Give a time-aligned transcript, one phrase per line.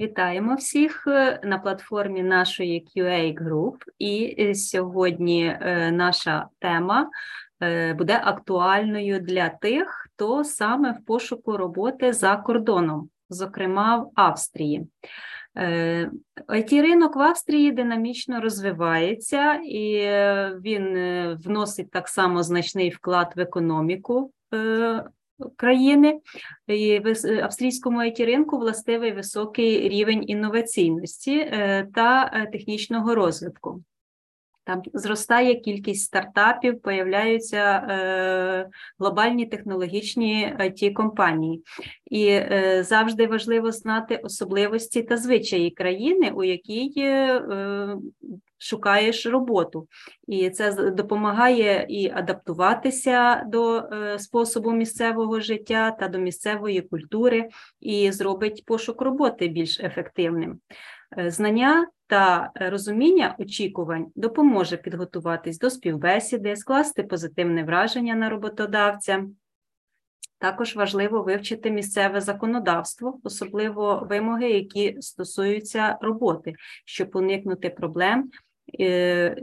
[0.00, 3.76] Вітаємо всіх е, на платформі нашої QA Group.
[3.98, 7.10] І е, сьогодні е, наша тема
[7.98, 14.86] буде актуальною для тих, хто саме в пошуку роботи за кордоном, зокрема в Австрії.
[16.48, 19.96] it ринок в Австрії динамічно розвивається і
[20.60, 20.96] він
[21.44, 24.32] вносить так само значний вклад в економіку
[25.56, 26.20] країни.
[26.66, 33.82] І в австрійському it ринку властивий високий рівень інноваційності е, та е, технічного розвитку.
[34.64, 38.68] Там зростає кількість стартапів, появляються е,
[38.98, 41.62] глобальні технологічні it компанії,
[42.10, 47.96] і е, завжди важливо знати особливості та звичаї країни, у якій е,
[48.60, 49.88] шукаєш роботу,
[50.28, 57.48] і це допомагає і адаптуватися до е, способу місцевого життя та до місцевої культури,
[57.80, 60.60] і зробить пошук роботи більш ефективним.
[61.18, 69.24] Е, знання та розуміння очікувань допоможе підготуватись до співбесіди, скласти позитивне враження на роботодавця.
[70.38, 76.54] Також важливо вивчити місцеве законодавство, особливо вимоги, які стосуються роботи,
[76.84, 78.49] щоб уникнути проблем Е,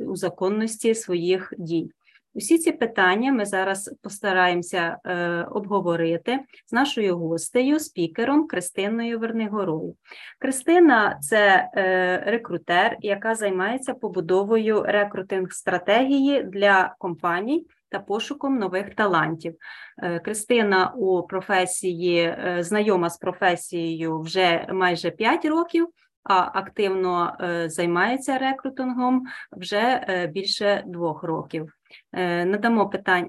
[0.07, 1.91] у законності своїх дій.
[2.37, 9.95] Усі ці питання ми зараз постараємося е, обговорити з нашою гостею, спікером Кристиною Вернигорою.
[10.39, 19.55] Кристина це е, рекрутер, яка займається побудовою рекрутинг стратегії для компаній та пошуком нових талантів.
[20.23, 25.87] Кристина у професії знайома з професією вже майже 5 років
[26.33, 31.73] активно е, займається рекрутингом вже е, більше двох років.
[32.13, 33.27] Е, надамо питань,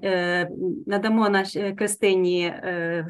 [0.87, 2.53] надамо наш Кристині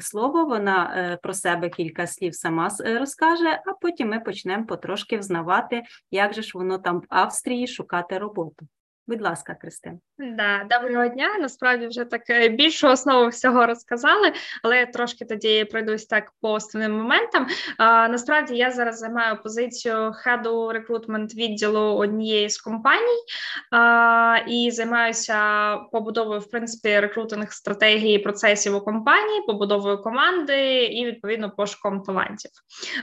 [0.00, 0.44] слово.
[0.44, 6.42] Вона про себе кілька слів сама розкаже, а потім ми почнемо потрошки взнавати, як же
[6.42, 8.66] ж воно там в Австрії шукати роботу.
[9.10, 10.00] Будь ласка, Кристин.
[10.18, 11.28] Да, доброго дня.
[11.40, 14.32] Насправді вже так е, більшу основу всього розказали,
[14.62, 17.46] але я трошки тоді пройдусь так по основним моментам.
[17.78, 23.22] А, Насправді я зараз займаю позицію хеду рекрутмент відділу однієї з компаній
[23.70, 31.50] а, і займаюся побудовою в принципі рекрутинг стратегії процесів у компанії, побудовою команди і відповідно
[31.50, 32.50] пошуком талантів.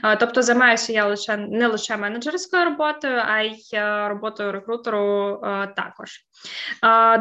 [0.02, 5.68] А, Тобто займаюся я лише не лише менеджерською роботою, а й е, роботою рекрутеру а,
[5.98, 6.22] також.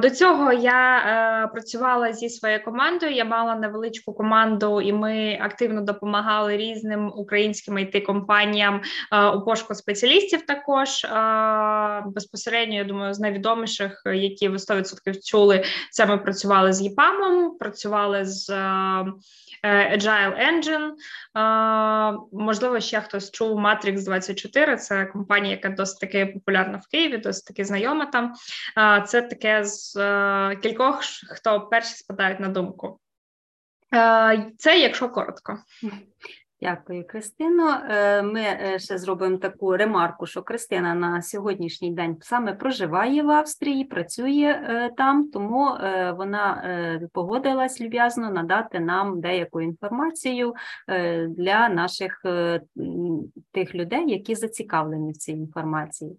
[0.02, 3.12] До цього я е, працювала зі своєю командою.
[3.12, 8.80] Я мала невеличку команду, і ми активно допомагали різним українським it компаніям
[9.12, 10.46] е, у пошуку спеціалістів.
[10.46, 14.94] Також е, безпосередньо я думаю, з найвідоміших, які ви 100%
[15.24, 18.50] чули, це ми працювали з ЄПАМом, працювали з.
[19.66, 20.90] Е, Agile Engine.
[22.32, 27.44] Можливо, ще хтось чув Matrix 24 Це компанія, яка досить таки популярна в Києві, досить
[27.44, 28.34] таки знайома там.
[29.06, 31.00] Це таке з е, кількох,
[31.30, 33.00] хто перші спадають на думку.
[33.94, 35.58] Е, це якщо коротко.
[36.60, 37.80] Дякую, Кристино.
[37.90, 43.30] Е, ми е, ще зробимо таку ремарку, що Кристина на сьогоднішній день саме проживає в
[43.30, 45.64] Австрії, працює е, там, тому
[46.16, 46.62] вона
[47.12, 50.54] погодилась люб'язно надати нам деяку інформацію
[51.28, 52.22] для наших
[53.52, 56.16] тих людей, які зацікавлені в цій інформації.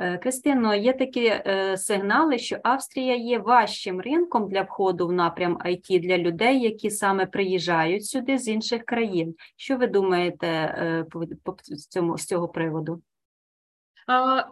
[0.00, 5.58] Е, Кристино, є такі е, сигнали, що Австрія є важчим ринком для входу в напрям
[5.66, 9.34] IT для людей, які саме приїжджають сюди з інших країн.
[9.56, 11.06] Що ви думаєте е,
[11.70, 13.02] з цього, з цього приводу?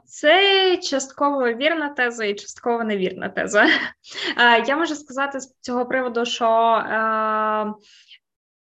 [0.04, 3.66] Це частково вірна теза і частково невірна теза.
[4.66, 6.46] Я можу сказати з цього приводу, що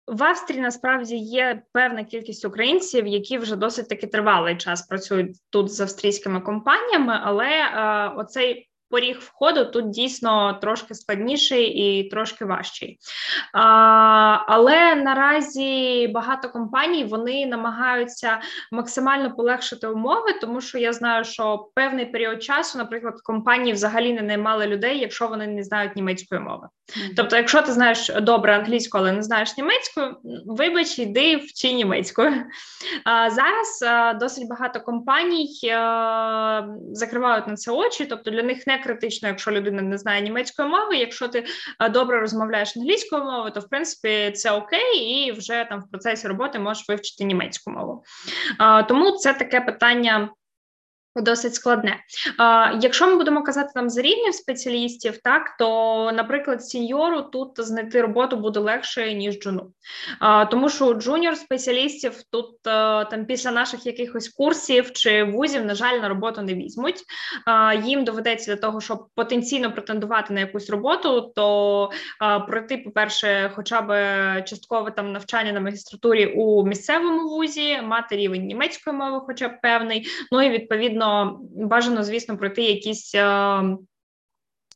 [0.08, 5.72] в Австрії насправді є певна кількість українців, які вже досить таки тривалий час працюють тут
[5.72, 13.00] з австрійськими компаніями, але е, оцей поріг входу тут дійсно трошки складніший і трошки важчий.
[13.54, 13.62] А,
[14.48, 18.40] Але наразі багато компаній вони намагаються
[18.72, 24.22] максимально полегшити умови, тому що я знаю, що певний період часу, наприклад, компанії взагалі не
[24.22, 26.68] наймали людей, якщо вони не знають німецької мови.
[26.68, 27.14] Mm-hmm.
[27.16, 30.16] Тобто, якщо ти знаєш добре англійську, але не знаєш німецькою,
[30.46, 32.34] вибач, йди вчи німецькою.
[33.04, 38.83] А зараз а, досить багато компаній а, закривають на це очі, тобто для них не
[38.84, 40.98] критично, якщо людина не знає німецької мови.
[40.98, 41.46] Якщо ти
[41.92, 46.60] добре розмовляєш англійською мовою, то в принципі це окей, і вже там в процесі роботи
[46.60, 48.04] можеш вивчити німецьку мову.
[48.88, 50.30] Тому це таке питання.
[51.16, 52.00] Досить складне.
[52.82, 58.38] Якщо ми будемо казати там за рівнів спеціалістів, так то, наприклад, сіньору тут знайти роботу
[58.38, 59.72] буде легше ніж джуну,
[60.52, 66.00] тому що junior спеціалістів тут е, там після наших якихось курсів чи вузів, на жаль,
[66.00, 67.04] на роботу не візьмуть.
[67.84, 71.90] Їм доведеться для того, щоб потенційно претендувати на якусь роботу, то
[72.48, 73.92] пройти, по перше, хоча б
[74.42, 80.08] часткове там навчання на магістратурі у місцевому вузі, мати рівень німецької мови, хоча б певний,
[80.32, 83.16] ну і відповідно бажано бажано, звісно, пройти якісь.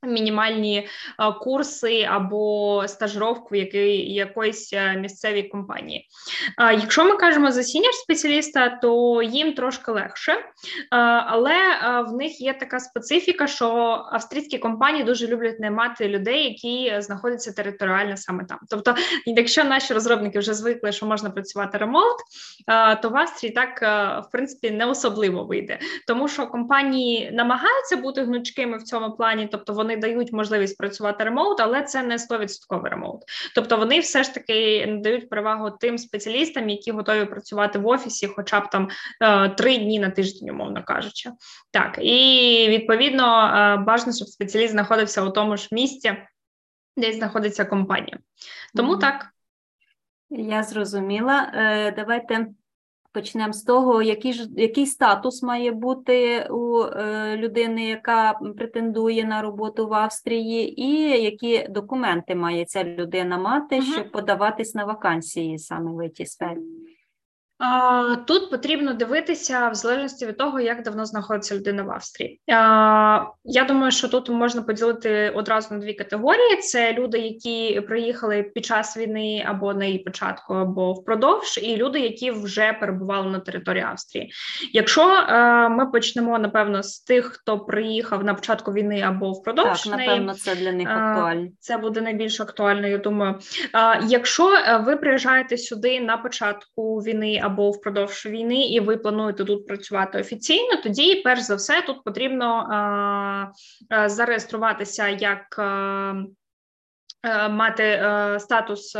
[0.08, 6.08] Е, мінімальні е, курси або стажировку в якоїсь е, місцевій компанії.
[6.58, 10.36] Якщо ми кажемо за сінір спеціаліста, то їм трошки легше,
[11.28, 11.54] але
[12.08, 13.68] в них є така специфіка, що
[14.12, 18.60] австрійські компанії дуже люблять наймати людей, які знаходяться територіально саме там.
[18.70, 18.96] Тобто,
[19.26, 22.18] якщо наші розробники вже звикли, що можна працювати ремонт,
[23.02, 23.82] то в Австрії так
[24.28, 29.74] в принципі не особливо вийде, тому що компанії намагаються бути гнучкими в цьому плані, тобто
[29.74, 33.22] вони вони дають можливість працювати ремоут, але це не 100% ремоут.
[33.56, 38.60] Тобто вони все ж таки надають перевагу тим спеціалістам, які готові працювати в офісі, хоча
[38.60, 38.90] б там
[39.22, 41.32] е, три дні на тиждень, умовно кажучи.
[41.72, 46.18] Так і відповідно е, бажано, щоб спеціаліст знаходився у тому ж місці,
[46.98, 48.18] де знаходиться компанія.
[48.76, 49.00] Тому mm-hmm.
[49.00, 49.28] так.
[50.30, 51.52] Я зрозуміла.
[51.54, 52.48] Е, давайте
[53.12, 59.42] Почнемо з того, який ж який статус має бути у е, людини, яка претендує на
[59.42, 66.08] роботу в Австрії, і які документи має ця людина мати, щоб подаватись на вакансії саме
[66.08, 66.60] в цій сфері.
[68.28, 72.42] Тут потрібно дивитися в залежності від того, як давно знаходиться людина в Австрії.
[73.44, 78.66] Я думаю, що тут можна поділити одразу на дві категорії: це люди, які приїхали під
[78.66, 83.84] час війни або на її початку, або впродовж, і люди, які вже перебували на території
[83.84, 84.32] Австрії.
[84.74, 85.28] Якщо
[85.70, 90.56] ми почнемо напевно з тих, хто приїхав на початку війни або впродовж, Так, напевно, це
[90.56, 91.48] для них актуально.
[91.60, 92.88] Це буде найбільш актуально.
[92.88, 93.36] Я думаю,
[94.08, 94.52] якщо
[94.86, 100.82] ви приїжджаєте сюди на початку війни або впродовж війни, і ви плануєте тут працювати офіційно,
[100.84, 102.70] тоді, перш за все, тут потрібно
[103.94, 105.60] е, зареєструватися як
[107.50, 108.02] мати
[108.40, 108.96] статус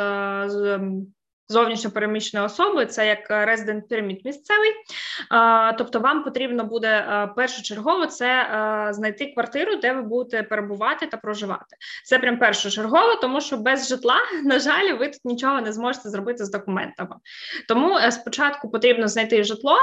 [1.50, 4.72] зовнішньо переміщеної особи, це як resident permit місцевий.
[5.78, 8.48] Тобто, вам потрібно буде першочергово це
[8.92, 11.78] знайти квартиру, де ви будете перебувати та проживати.
[12.06, 16.46] Це прям першочергово, тому що без житла, на жаль, ви тут нічого не зможете зробити
[16.46, 17.16] з документами.
[17.68, 19.78] Тому е, спочатку потрібно знайти житло.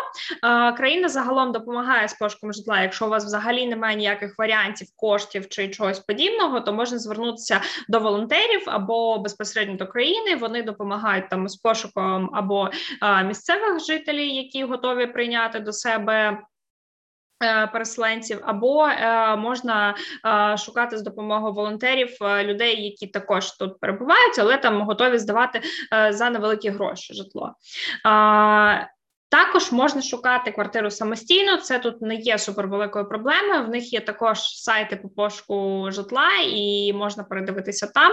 [0.77, 2.81] Країна загалом допомагає з пошуком житла.
[2.81, 8.01] Якщо у вас взагалі немає ніяких варіантів, коштів чи чогось подібного, то можна звернутися до
[8.01, 10.37] волонтерів або безпосередньо до країни.
[10.37, 12.71] Вони допомагають там з пошуком або
[13.25, 16.39] місцевих жителів, які готові прийняти до себе.
[17.43, 19.95] Е, переселенців або е, можна
[20.27, 25.61] е, шукати з допомогою волонтерів е, людей, які також тут перебувають, але там готові здавати
[25.95, 27.55] е, за невеликі гроші житло.
[29.35, 31.57] Також можна шукати квартиру самостійно.
[31.57, 33.65] Це тут не є супервеликою проблемою.
[33.65, 38.13] В них є також сайти по пошуку житла, і можна передивитися там.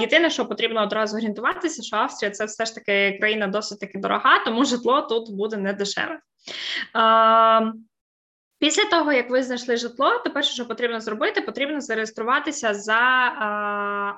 [0.00, 4.44] Єдине, що потрібно одразу орієнтуватися, що Австрія це все ж таки країна досить таки дорога,
[4.44, 6.18] тому житло тут буде не дешеве.
[8.58, 12.98] Після того, як ви знайшли житло, то перше, що потрібно зробити, потрібно зареєструватися за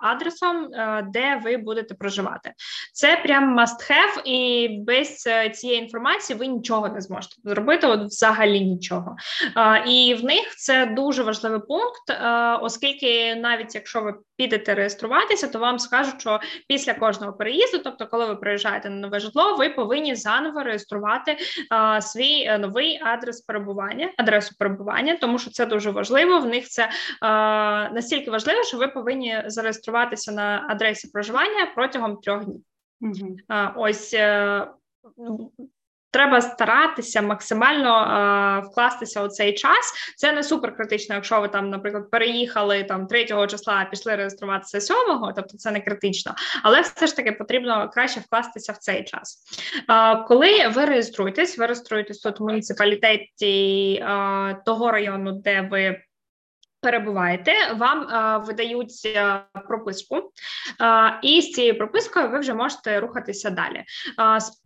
[0.03, 2.53] адресом, а, де ви будете проживати.
[2.93, 8.01] Це прям must have, і без е, цієї інформації ви нічого не зможете зробити, от
[8.01, 9.17] взагалі нічого.
[9.55, 12.21] А, І в них це дуже важливий пункт,
[12.61, 18.27] оскільки навіть якщо ви підете реєструватися, то вам скажуть, що після кожного переїзду, тобто, коли
[18.27, 21.37] ви приїжджаєте на нове житло, ви повинні заново реєструвати
[21.71, 24.13] а, свій е, новий адрес перебування.
[24.17, 26.41] Адресу перебування, тому що це дуже важливо.
[26.41, 26.91] В них це е,
[27.91, 32.61] настільки важливо, що ви повинні зареєструватися на адресі проживання протягом трьох днів.
[33.01, 33.37] Угу.
[33.51, 34.67] Е, ось е,
[36.17, 39.95] треба старатися максимально е, вкластися у цей час.
[40.17, 44.81] Це не супер критично, якщо ви там, наприклад, переїхали там 3 числа, а пішли реєструватися
[44.81, 44.97] 7,
[45.37, 49.39] тобто це не критично, але все ж таки потрібно краще вкластися в цей час.
[49.91, 56.01] Е, коли ви реєструєтесь, ви реєструєтесь тут в муніципалітеті е, того району, де ви
[56.87, 60.23] перебуваєте, вам е, видають е, прописку, е,
[61.23, 63.85] і з цією пропискою ви вже можете рухатися далі.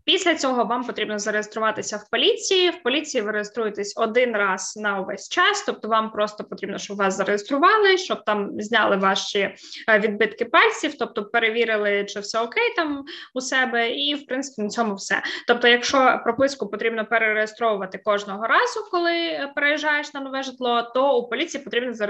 [0.05, 2.71] Після цього вам потрібно зареєструватися в поліції.
[2.71, 7.17] В поліції ви реєструєтесь один раз на увесь час, тобто вам просто потрібно, щоб вас
[7.17, 9.55] зареєстрували, щоб там зняли ваші
[9.99, 14.95] відбитки пальців, тобто перевірили, чи все окей там у себе, і в принципі на цьому
[14.95, 15.23] все.
[15.47, 21.65] Тобто, якщо прописку потрібно перереєстровувати кожного разу, коли переїжджаєш на нове житло, то у поліції
[21.65, 22.10] потрібно зареєструватися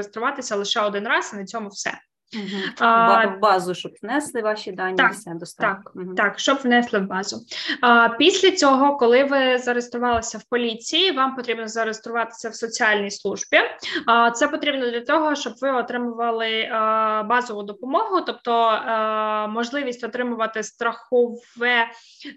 [0.57, 1.99] лише один раз, і на цьому все.
[2.37, 2.63] Угу.
[2.79, 5.83] А, в базу, щоб внесли ваші дані, так, все достатньо.
[5.85, 6.15] Так, угу.
[6.15, 7.37] так, щоб внесли в базу.
[7.81, 13.59] А, Після цього, коли ви зареєструвалися в поліції, вам потрібно зареєструватися в соціальній службі.
[14.07, 20.63] А, Це потрібно для того, щоб ви отримували а, базову допомогу, тобто а, можливість отримувати
[20.63, 21.89] страхове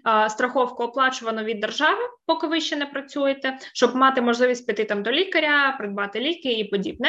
[0.04, 5.02] а, страховку оплачувану від держави, поки ви ще не працюєте, щоб мати можливість піти там
[5.02, 7.08] до лікаря, придбати ліки і подібне.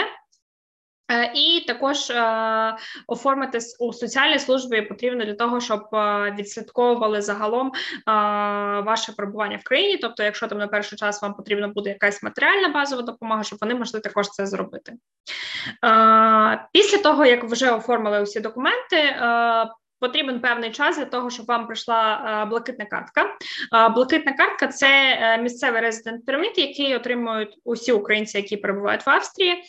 [1.12, 7.72] Е, і також е, оформити у соціальній службі потрібно для того, щоб е, відслідковували загалом
[8.86, 9.98] ваше перебування в країні.
[9.98, 13.74] Тобто, якщо там на перший час вам потрібна буде якась матеріальна базова допомога, щоб вони
[13.74, 14.94] могли також це зробити.
[16.72, 19.16] Після того, як вже оформили усі документи,
[20.00, 23.22] Потрібен певний час для того, щоб вам прийшла е, блакитна картка.
[23.24, 24.88] Е, блакитна картка це
[25.22, 29.64] е, місцевий резидент перміт, який отримують усі українці, які перебувають в Австрії.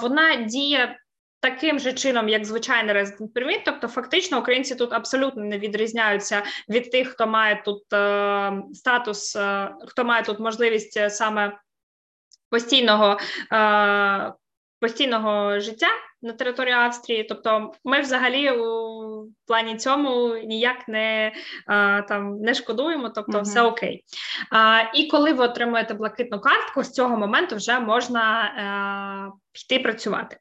[0.00, 0.98] Вона діє.
[1.40, 6.90] Таким же чином, як звичайний резидент перміт, тобто фактично українці тут абсолютно не відрізняються від
[6.90, 11.58] тих, хто має тут е, статус, е, хто має тут можливість саме
[12.50, 13.18] постійного
[13.52, 14.32] е,
[14.80, 15.88] постійного життя
[16.22, 17.24] на території Австрії.
[17.24, 21.32] Тобто, ми взагалі у плані цьому ніяк не
[21.66, 23.42] а, там не шкодуємо, тобто uh-huh.
[23.42, 24.04] все окей.
[24.52, 30.36] А, І коли ви отримуєте блакитну картку, з цього моменту вже можна а, піти працювати.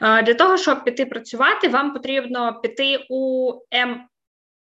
[0.00, 4.08] А, Для того щоб піти працювати, вам потрібно піти у М.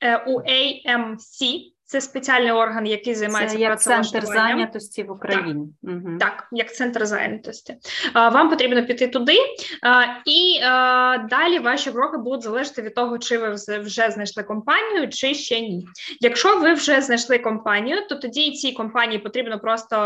[0.00, 5.68] Е, у AMC, це спеціальний орган, який займається Це як центр зайнятості в Україні.
[5.82, 6.18] Так, угу.
[6.20, 7.76] так як центр зайнятості.
[8.14, 9.36] Вам потрібно піти туди,
[10.26, 10.60] і
[11.30, 15.86] далі ваші кроки будуть залежати від того, чи ви вже знайшли компанію, чи ще ні.
[16.20, 19.96] Якщо ви вже знайшли компанію, то тоді цій компанії потрібно просто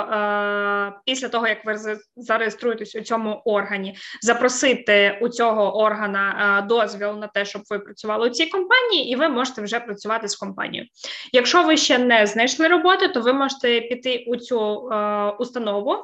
[1.04, 7.44] після того, як ви зареєструєтесь у цьому органі, запросити у цього органа дозвіл на те,
[7.44, 10.88] щоб ви працювали у цій компанії, і ви можете вже працювати з компанією.
[11.32, 15.98] Якщо ви ще не знайшли роботи, то ви можете піти у цю е, установу, е,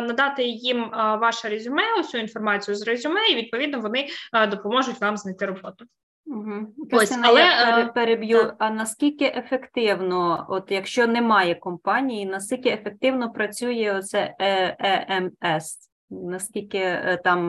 [0.00, 5.16] надати їм е, ваше резюме, усю інформацію з резюме, і відповідно вони е, допоможуть вам
[5.16, 5.84] знайти роботу.
[6.26, 6.74] Угу.
[6.92, 8.38] Ось, але я е, переб'ю.
[8.38, 8.54] Так.
[8.58, 15.88] А наскільки ефективно, от якщо немає компанії, наскільки ефективно працює оце ЕМС?
[16.10, 17.48] Наскільки там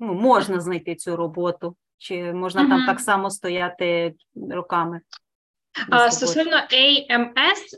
[0.00, 1.76] ну, можна знайти цю роботу?
[1.98, 2.70] Чи можна угу.
[2.70, 4.14] там так само стояти
[4.50, 5.00] роками?
[6.10, 7.76] Стосовно AMS,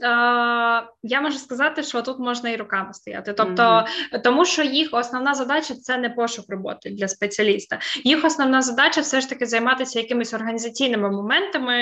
[1.02, 3.32] я можу сказати, що тут можна і руками стояти.
[3.32, 4.22] Тобто, mm-hmm.
[4.22, 7.78] тому що їх основна задача це не пошук роботи для спеціаліста.
[8.04, 11.76] Їх основна задача все ж таки займатися якимись організаційними моментами,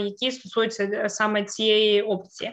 [0.00, 2.52] які стосуються е, саме цієї опції.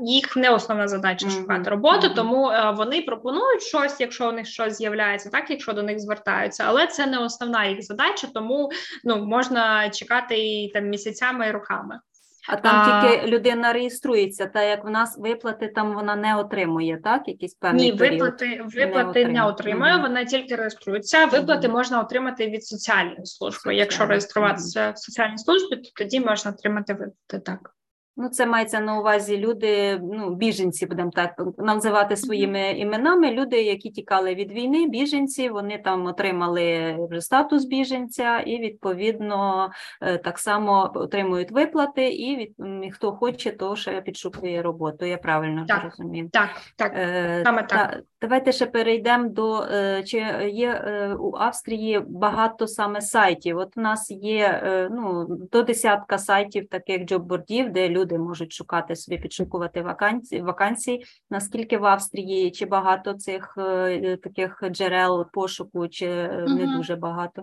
[0.00, 1.40] Їх не основна задача mm-hmm.
[1.40, 5.82] шукати роботу, тому е, вони пропонують щось, якщо у них щось з'являється, так якщо до
[5.82, 8.70] них звертаються, але це не основна їх задача, тому
[9.04, 12.00] ну можна чекати і там місяцями і роками програми.
[12.48, 17.00] А там а, тільки людина реєструється, та як в нас виплати там вона не отримує,
[17.04, 17.28] так?
[17.28, 20.02] Якісь певні Ні, виплати виплати не, не отримує, угу.
[20.02, 21.26] вона тільки реєструється.
[21.26, 21.76] Виплати угу.
[21.76, 23.56] можна отримати від соціальної служби.
[23.56, 23.78] Соціальні.
[23.78, 24.92] Якщо реєструватися угу.
[24.94, 27.74] в соціальній службі, то тоді можна отримати виплати так.
[28.16, 33.30] Ну, це мається на увазі люди, ну, біженці, будемо так називати своїми іменами.
[33.30, 39.70] Люди, які тікали від війни, біженці, вони там отримали вже статус біженця, і відповідно
[40.02, 42.54] е, так само отримують виплати, і від
[42.94, 45.04] хто хоче, то ще підшукує роботу.
[45.04, 46.28] Я правильно так, розумію.
[46.32, 48.00] Так, так, е, саме так.
[48.20, 50.18] Давайте ще перейдемо до е, чи
[50.52, 50.74] є
[51.20, 53.58] у Австрії багато саме сайтів.
[53.58, 54.62] От у нас є
[54.92, 61.04] ну, до десятка сайтів, таких джоббордів, де люди можуть шукати собі, підшукувати вакансії, вакансії.
[61.30, 66.54] Наскільки в Австрії чи багато цих е, таких джерел пошуку, чи угу.
[66.54, 67.42] не дуже багато?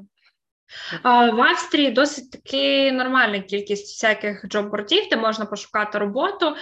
[1.04, 6.56] В Австрії досить таки нормальна кількість всяких джоббордів, де можна пошукати роботу.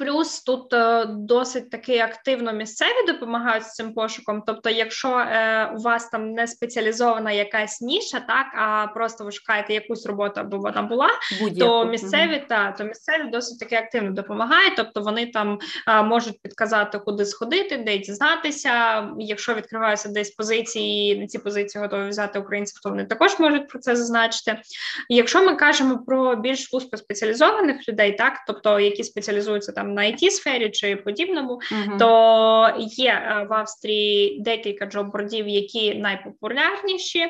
[0.00, 4.42] Плюс тут е, досить таки активно місцеві допомагають з цим пошуком.
[4.46, 9.74] Тобто, якщо е, у вас там не спеціалізована якась ніша, так а просто ви шукаєте
[9.74, 11.08] якусь роботу, аби вона була,
[11.40, 11.70] Будь-яку.
[11.70, 12.44] то місцеві угу.
[12.48, 14.72] та то місцеві досить таки активно допомагають.
[14.76, 19.04] Тобто вони там е, можуть підказати, куди сходити, де дізнатися.
[19.18, 23.78] Якщо відкриваються десь позиції, на ці позиції готові взяти українців, то вони також можуть про
[23.78, 24.60] це зазначити.
[25.08, 30.70] Якщо ми кажемо про більш вузькоспеціалізованих людей, так тобто які спеціалізуються там на it сфері
[30.70, 31.98] чи подібному, uh-huh.
[31.98, 37.26] то є е, в Австрії декілька джоббордів, які найпопулярніші.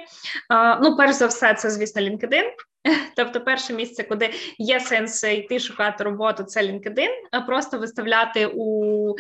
[0.83, 2.45] Ну, перш за все, це звісно LinkedIn.
[3.17, 9.15] Тобто, перше місце, куди є сенс йти шукати роботу, це LinkedIn, просто виставляти у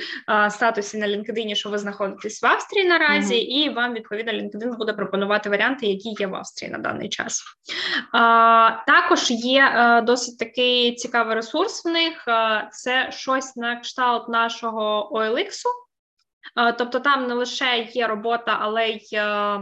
[0.51, 3.65] статусі на LinkedIn, що ви знаходитесь в Австрії наразі, mm-hmm.
[3.65, 7.43] і вам відповідно LinkedIn буде пропонувати варіанти, які є в Австрії на даний час.
[8.13, 12.25] А, Також є е, досить такий цікавий ресурс в них.
[12.73, 15.63] Це щось на кшталт нашого OLX.
[16.79, 19.61] Тобто там не лише є робота, але й е,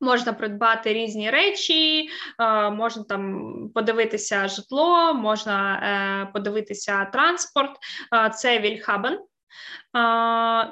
[0.00, 2.08] Можна придбати різні речі,
[2.40, 7.70] е, можна там подивитися житло, можна е, подивитися транспорт.
[8.14, 9.18] Е, це Вільхабен.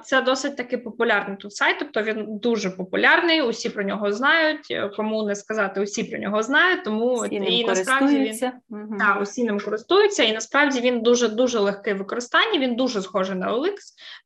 [0.04, 3.42] Це досить таки популярний тут сайт, тобто він дуже популярний.
[3.42, 4.78] Усі про нього знають.
[4.97, 8.97] Кому не сказати, усі про нього знають, тому всі і насправді він угу.
[8.99, 12.58] та, усі ним користуються, і насправді він дуже дуже легкий в використанні.
[12.58, 13.75] Він дуже схожий на OLX,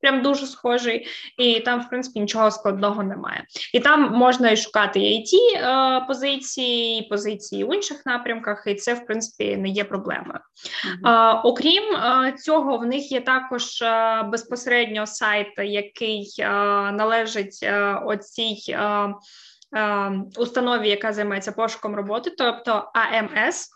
[0.00, 1.06] прям дуже схожий,
[1.38, 3.44] і там, в принципі, нічого складного немає.
[3.74, 8.74] І там можна і шукати і it е, позиції, і позиції в інших напрямках, і
[8.74, 10.38] це в принципі не є проблемою.
[11.04, 11.12] Угу.
[11.44, 16.48] Окрім е, цього, в них є також е, безпосередньо сайт, який е,
[16.92, 19.14] належить е, оцій е,
[20.36, 23.68] установі, яка займається пошуком роботи, тобто АМС,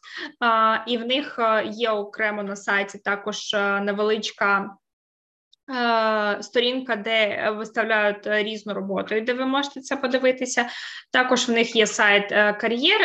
[0.86, 4.76] і в них є окремо на сайті також невеличка.
[6.40, 10.68] Сторінка, де виставляють різну роботу, і де ви можете це подивитися.
[11.12, 12.28] Також в них є сайт
[12.60, 13.00] кар'єр,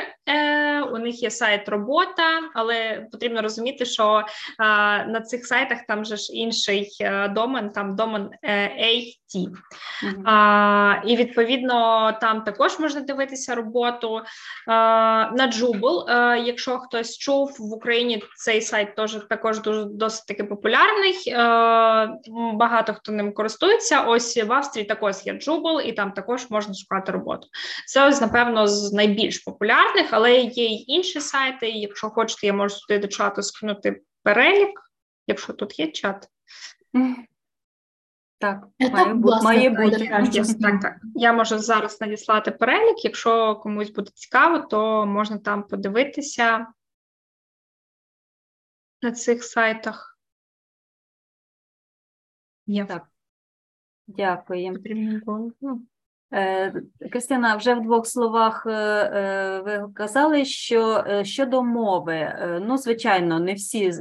[0.92, 4.24] у них є сайт робота, але потрібно розуміти, що
[5.08, 6.90] на цих сайтах там же ж інший
[7.30, 9.48] домен, там домен AT.
[10.26, 14.22] А, І відповідно там також можна дивитися роботу
[14.68, 16.06] на Джубл.
[16.44, 21.34] Якщо хтось чув в Україні, цей сайт теж також дуже досить таки популярний.
[22.54, 24.02] Багато хто ним користується.
[24.02, 27.48] Ось в Австрії також є Джубл, і там також можна шукати роботу.
[27.88, 31.70] Це ось, напевно, з найбільш популярних, але є й інші сайти.
[31.70, 34.92] Якщо хочете, я можу сюди до чату скинути перелік,
[35.28, 36.28] якщо тут є чат.
[38.38, 40.08] Так, має, бути, має бути.
[40.62, 40.98] Так, так.
[41.16, 43.06] Я можу зараз надіслати перелік.
[43.06, 46.68] Якщо комусь буде цікаво, то можна там подивитися
[49.02, 50.20] на цих сайтах.
[52.68, 52.86] Є.
[52.86, 53.08] Так.
[54.08, 54.82] Дякую.
[56.34, 56.74] Е,
[57.12, 63.54] Кристина, вже в двох словах е, е, ви казали, що щодо мови, ну, звичайно, не
[63.54, 63.92] всі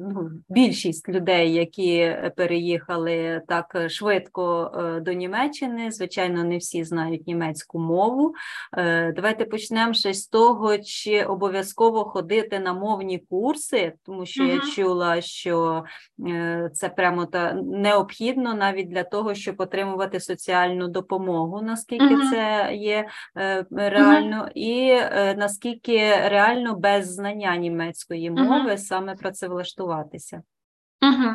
[0.00, 4.72] ну, більшість людей, які переїхали так швидко
[5.02, 8.34] до Німеччини, звичайно, не всі знають німецьку мову.
[9.16, 14.54] Давайте почнемо ще з того, чи обов'язково ходити на мовні курси, тому що uh-huh.
[14.54, 15.84] я чула, що
[16.72, 22.30] це прямо та необхідно навіть для того, щоб отримувати соціальну допомогу наскільки uh-huh.
[22.30, 24.52] це є е, реально, uh-huh.
[24.54, 28.78] і е, наскільки реально без знання німецької мови uh-huh.
[28.78, 30.42] саме працевлаштуватися.
[31.02, 31.34] Угу.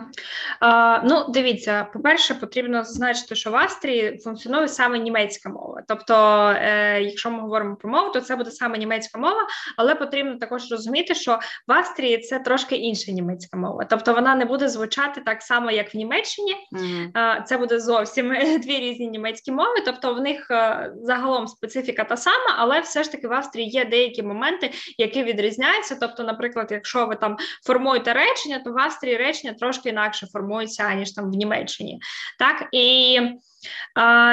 [0.60, 5.82] А, Ну, дивіться, по-перше, потрібно зазначити, що в Австрії функціонує саме німецька мова.
[5.88, 6.16] Тобто,
[6.58, 9.48] е, якщо ми говоримо про мову, то це буде саме німецька мова,
[9.78, 13.86] але потрібно також розуміти, що в Австрії це трошки інша німецька мова.
[13.90, 16.56] Тобто вона не буде звучати так само, як в Німеччині.
[16.72, 16.84] Угу.
[17.14, 18.30] А, Це буде зовсім
[18.64, 19.76] дві різні німецькі мови.
[19.86, 23.86] Тобто, в них е, загалом специфіка та сама, але все ж таки в Австрії є
[23.86, 25.98] деякі моменти, які відрізняються.
[26.02, 31.12] Тобто, наприклад, якщо ви там формуєте речення, то в Австрії речення трошки інакше формується, ніж
[31.12, 32.00] там в Німеччині.
[32.40, 33.20] Так і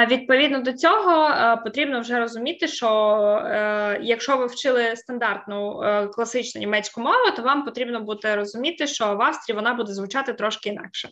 [0.09, 1.31] відповідно до цього
[1.63, 2.89] потрібно вже розуміти, що
[3.45, 9.15] е, якщо ви вчили стандартну е, класичну німецьку мову, то вам потрібно буде розуміти, що
[9.15, 11.09] в Австрії вона буде звучати трошки інакше.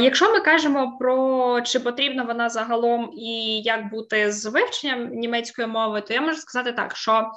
[0.00, 6.00] Якщо ми кажемо про чи потрібна вона загалом і як бути з вивченням німецької мови,
[6.00, 7.30] то я можу сказати так, що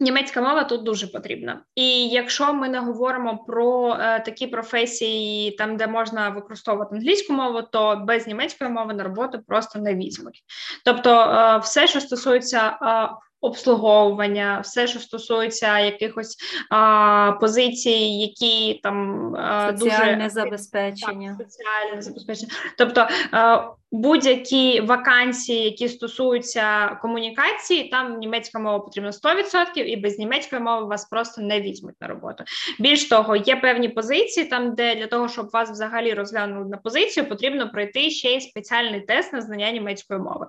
[0.00, 5.76] Німецька мова тут дуже потрібна, і якщо ми не говоримо про е, такі професії, там
[5.76, 10.42] де можна використовувати англійську мову, то без німецької мови на роботу просто не візьмуть.
[10.84, 13.08] Тобто, е, все, що стосується е,
[13.46, 16.36] обслуговування, все, що стосується якихось
[16.70, 21.36] а, позицій, які там а, соціальне дуже забезпечення.
[21.38, 22.52] Так, соціальне забезпечення.
[22.78, 30.62] Тобто а, будь-які вакансії, які стосуються комунікації, там німецька мова потрібна 100%, і без німецької
[30.62, 32.44] мови вас просто не візьмуть на роботу.
[32.78, 37.28] Більш того, є певні позиції, там де для того, щоб вас взагалі розглянули на позицію,
[37.28, 40.46] потрібно пройти ще й спеціальний тест на знання німецької мови.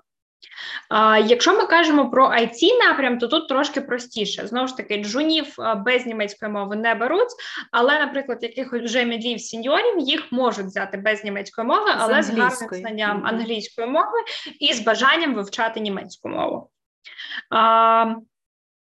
[1.26, 4.48] Якщо ми кажемо про it напрям, то тут трошки простіше.
[4.48, 7.30] Знову ж таки, джунів без німецької мови не беруть,
[7.72, 12.30] але, наприклад, якихось вже медлів сеньорів їх можуть взяти без німецької мови, але з, з
[12.30, 14.18] гарним знанням англійської мови
[14.60, 16.70] і з бажанням вивчати німецьку мову.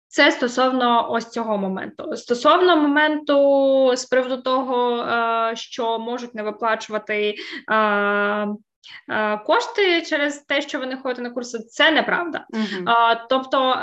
[0.07, 2.17] Це стосовно ось цього моменту.
[2.17, 5.05] Стосовно моменту з приводу того,
[5.55, 7.35] що можуть не виплачувати
[7.71, 8.47] Е,
[9.45, 12.45] кошти через те, що ви не ходите на курси, це неправда.
[12.53, 13.17] Uh-huh.
[13.29, 13.77] Тобто е,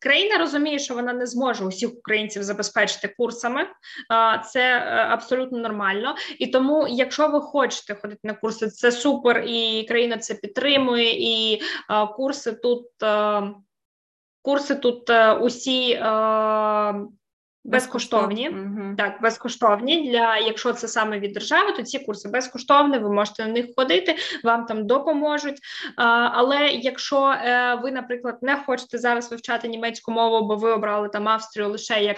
[0.00, 3.66] країна розуміє, що вона не зможе усіх українців забезпечити курсами,
[4.52, 4.78] це
[5.10, 6.14] абсолютно нормально.
[6.38, 11.62] І тому, якщо ви хочете ходити на курси, це супер, і країна це підтримує, і
[12.16, 12.86] курси тут.
[14.42, 15.94] Курси тут усі
[17.64, 18.94] Безкоштовні, угу.
[18.98, 23.52] так, безкоштовні для якщо це саме від держави, то ці курси безкоштовні, ви можете на
[23.52, 25.58] них ходити, вам там допоможуть.
[25.96, 31.08] А, Але якщо е, ви, наприклад, не хочете зараз вивчати німецьку мову, бо ви обрали
[31.08, 32.16] там Австрію лише як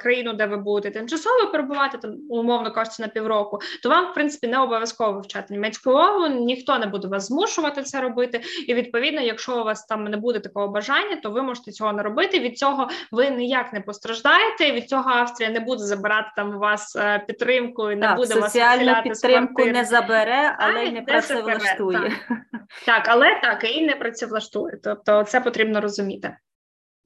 [0.00, 4.46] країну, де ви будете тимчасово перебувати, там умовно кажучи, на півроку, то вам, в принципі,
[4.46, 8.40] не обов'язково вивчати німецьку мову, ніхто не буде вас змушувати це робити.
[8.68, 12.02] І відповідно, якщо у вас там не буде такого бажання, то ви можете цього не
[12.02, 12.40] робити.
[12.40, 16.58] Від цього ви ніяк не постраждаєте знаєте, від цього Австрія не буде забирати там у
[16.58, 21.02] вас е, підтримку і не так, буде вас соціальну підтримку не забере, але й не
[21.02, 21.98] працевлаштує.
[21.98, 22.38] Так.
[22.86, 24.78] так, але так і не працевлаштує.
[24.82, 26.36] Тобто, це потрібно розуміти.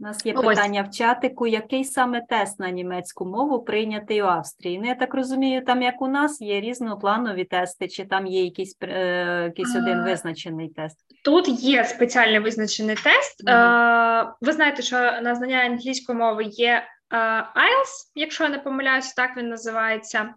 [0.00, 4.78] У нас є питання в чатику, який саме тест на німецьку мову прийнятий у Австрії?
[4.78, 8.76] Ну, я так розумію, там як у нас є різнопланові тести, чи там є якийсь
[8.82, 10.98] е, якийсь один визначений тест?
[11.24, 13.44] Тут є спеціальний визначений тест.
[13.44, 14.28] Mm-hmm.
[14.28, 19.36] Е, ви знаєте, що на знання англійської мови є IELTS, якщо я не помиляюсь, так
[19.36, 20.34] він називається.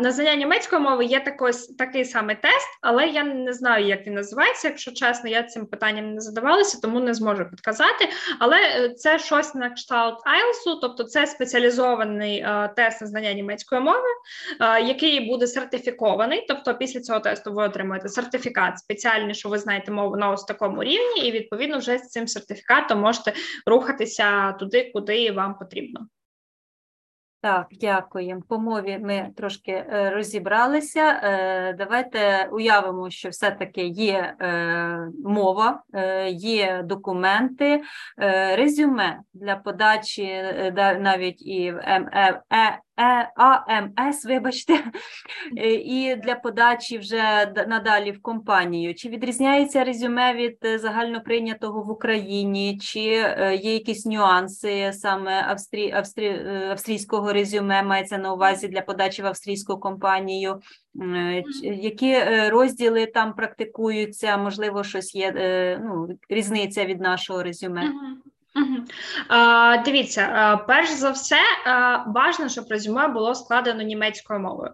[0.00, 4.14] На знання німецької мови є такий, такий самий тест, але я не знаю, як він
[4.14, 4.68] називається.
[4.68, 8.08] Якщо чесно, я цим питанням не задавалася, тому не зможу підказати.
[8.38, 13.80] Але е, це щось на кшталт IELTS, тобто це спеціалізований е, тест на знання німецької
[13.80, 14.08] мови,
[14.60, 16.44] е, який буде сертифікований.
[16.48, 20.84] Тобто, після цього тесту ви отримаєте сертифікат спеціальний, що ви знаєте мову на ось такому
[20.84, 23.32] рівні, і відповідно вже з цим сертифікатом можете
[23.66, 26.06] рухатися туди, куди вам потрібно.
[27.44, 28.42] Так, дякуємо.
[28.48, 31.20] По мові ми трошки е, розібралися.
[31.22, 35.82] Е, давайте уявимо, що все-таки є е, мова,
[36.30, 37.82] є документи,
[38.56, 40.44] резюме для подачі
[41.00, 44.84] навіть і в Е, АМС, вибачте,
[45.56, 48.94] е, і для подачі вже надалі в компанію.
[48.94, 55.92] Чи відрізняється резюме від е, загальноприйнятого в Україні, чи є якісь нюанси саме австрі...
[55.92, 56.46] Австрі...
[56.70, 60.60] австрійського резюме, мається на увазі для подачі в австрійську компанію?
[61.62, 64.36] Які розділи там практикуються?
[64.36, 65.32] Можливо, щось є
[65.84, 67.92] ну, різниця від нашого резюме?
[69.84, 71.40] Дивіться, перш за все,
[72.06, 74.70] важливо, щоб резюме було складено німецькою мовою.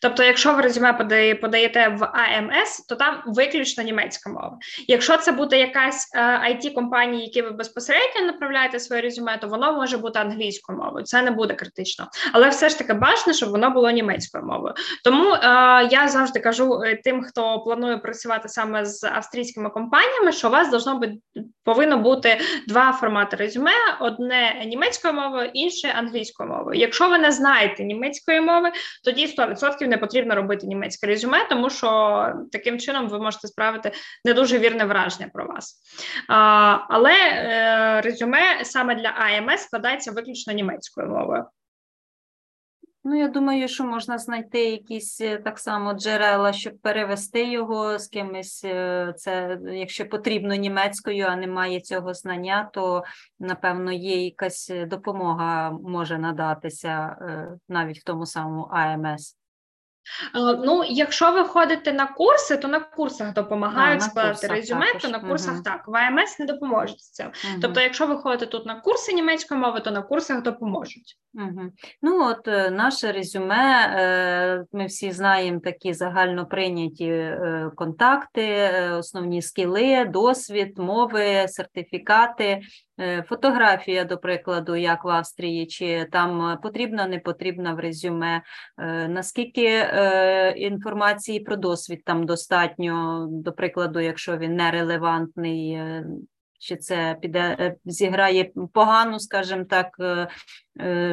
[0.00, 0.92] Тобто, якщо ви резюме
[1.40, 4.58] подаєте в АМС, то там виключно німецька мова.
[4.88, 6.12] Якщо це буде якась
[6.50, 11.04] it компанія які ви безпосередньо направляєте своє резюме, то воно може бути англійською мовою.
[11.04, 14.74] Це не буде критично, але все ж таки бажано, щоб воно було німецькою мовою.
[15.04, 15.38] Тому е,
[15.90, 20.70] я завжди кажу е, тим, хто планує працювати саме з австрійськими компаніями, що у вас
[20.70, 21.14] должно бути
[21.68, 26.80] повинно бути два формати резюме: одне німецькою мовою, інше англійською мовою.
[26.80, 28.72] Якщо ви не знаєте німецької мови,
[29.04, 33.92] тоді 100% 100% не потрібно робити німецьке резюме, тому що таким чином ви можете справити
[34.24, 35.76] не дуже вірне враження про вас.
[36.28, 41.44] А, Але е, резюме саме для АМС складається виключно німецькою мовою.
[43.04, 48.06] Ну, я думаю, що можна знайти якісь е, так само джерела, щоб перевести його з
[48.08, 48.64] кимось.
[48.64, 53.04] Е, це якщо потрібно німецькою, а немає цього знання, то
[53.38, 57.16] напевно є якась допомога може надатися
[57.68, 59.36] навіть в тому самому АМС.
[60.64, 65.02] Ну, якщо ви ходите на курси, то на курсах допомагають складати резюме, також.
[65.02, 65.62] то на курсах угу.
[65.62, 65.88] так.
[65.88, 67.26] В АМС не допоможуть з цим.
[67.26, 67.58] Угу.
[67.62, 71.18] Тобто, якщо ви ходите тут на курси німецької мови, то на курсах допоможуть.
[71.34, 71.62] Угу.
[72.02, 79.42] Ну от е, наше резюме, е, ми всі знаємо такі загально прийняті е, контакти, основні
[79.42, 82.60] скіли, досвід, мови, сертифікати.
[83.28, 88.42] Фотографія, до прикладу, як в Австрії, чи там потрібна, не потрібна в резюме,
[89.08, 89.86] наскільки
[90.56, 95.82] інформації про досвід там достатньо, до прикладу, якщо він нерелевантний,
[96.58, 100.28] чи це піде зіграє погану, скажімо так, Е,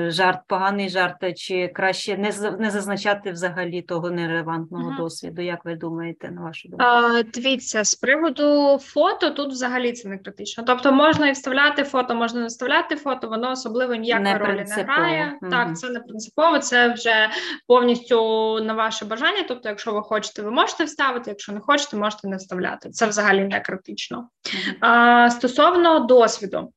[0.07, 4.97] жарт, поганий жарт, чи краще не не зазначати взагалі того нерелевантного ага.
[4.97, 5.41] досвіду?
[5.41, 6.85] Як ви думаєте, на вашу думку?
[6.85, 10.63] А, Дивіться, з приводу фото тут взагалі це не критично.
[10.67, 14.83] Тобто можна і вставляти фото, можна не вставляти фото, воно особливо ніякої не ролі не
[14.83, 15.37] грає.
[15.41, 15.51] Угу.
[15.51, 17.29] Так, це не принципово, це вже
[17.67, 18.17] повністю
[18.63, 19.45] на ваше бажання.
[19.47, 22.89] Тобто, якщо ви хочете, ви можете вставити, якщо не хочете, можете не вставляти.
[22.89, 24.17] Це взагалі не критично.
[24.17, 24.75] Угу.
[24.79, 26.71] А, Стосовно досвіду.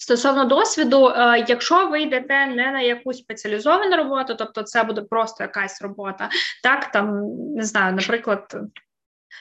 [0.00, 5.44] Стосовно досвіду, е, якщо ви йдете не на якусь спеціалізовану роботу, тобто це буде просто
[5.44, 6.28] якась робота,
[6.62, 7.22] так там
[7.56, 8.56] не знаю, наприклад,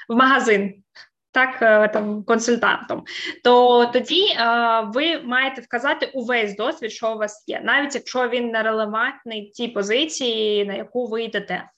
[0.09, 0.83] в магазин.
[1.31, 3.03] Так, е, там консультантом,
[3.43, 4.45] то тоді е,
[4.93, 9.67] ви маєте вказати увесь досвід, що у вас є, навіть якщо він не релевантний тій
[9.67, 11.69] позиції, на яку ви йдете.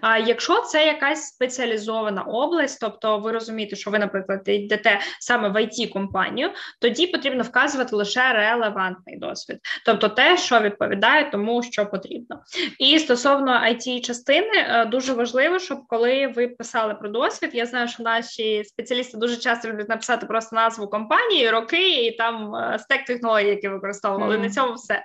[0.00, 5.56] А якщо це якась спеціалізована область, тобто ви розумієте, що ви, наприклад, йдете саме в
[5.56, 12.40] it компанію, тоді потрібно вказувати лише релевантний досвід, тобто те, що відповідає тому, що потрібно.
[12.78, 17.88] І стосовно it частини е, дуже важливо, щоб коли ви писали про досвід, я знаю,
[17.88, 23.04] що наші спеціалісти дуже часто люблять написати просто назву компанії, роки і там е, стек
[23.04, 24.36] технологій, які використовували.
[24.36, 24.42] Mm-hmm.
[24.42, 25.02] На цьому все.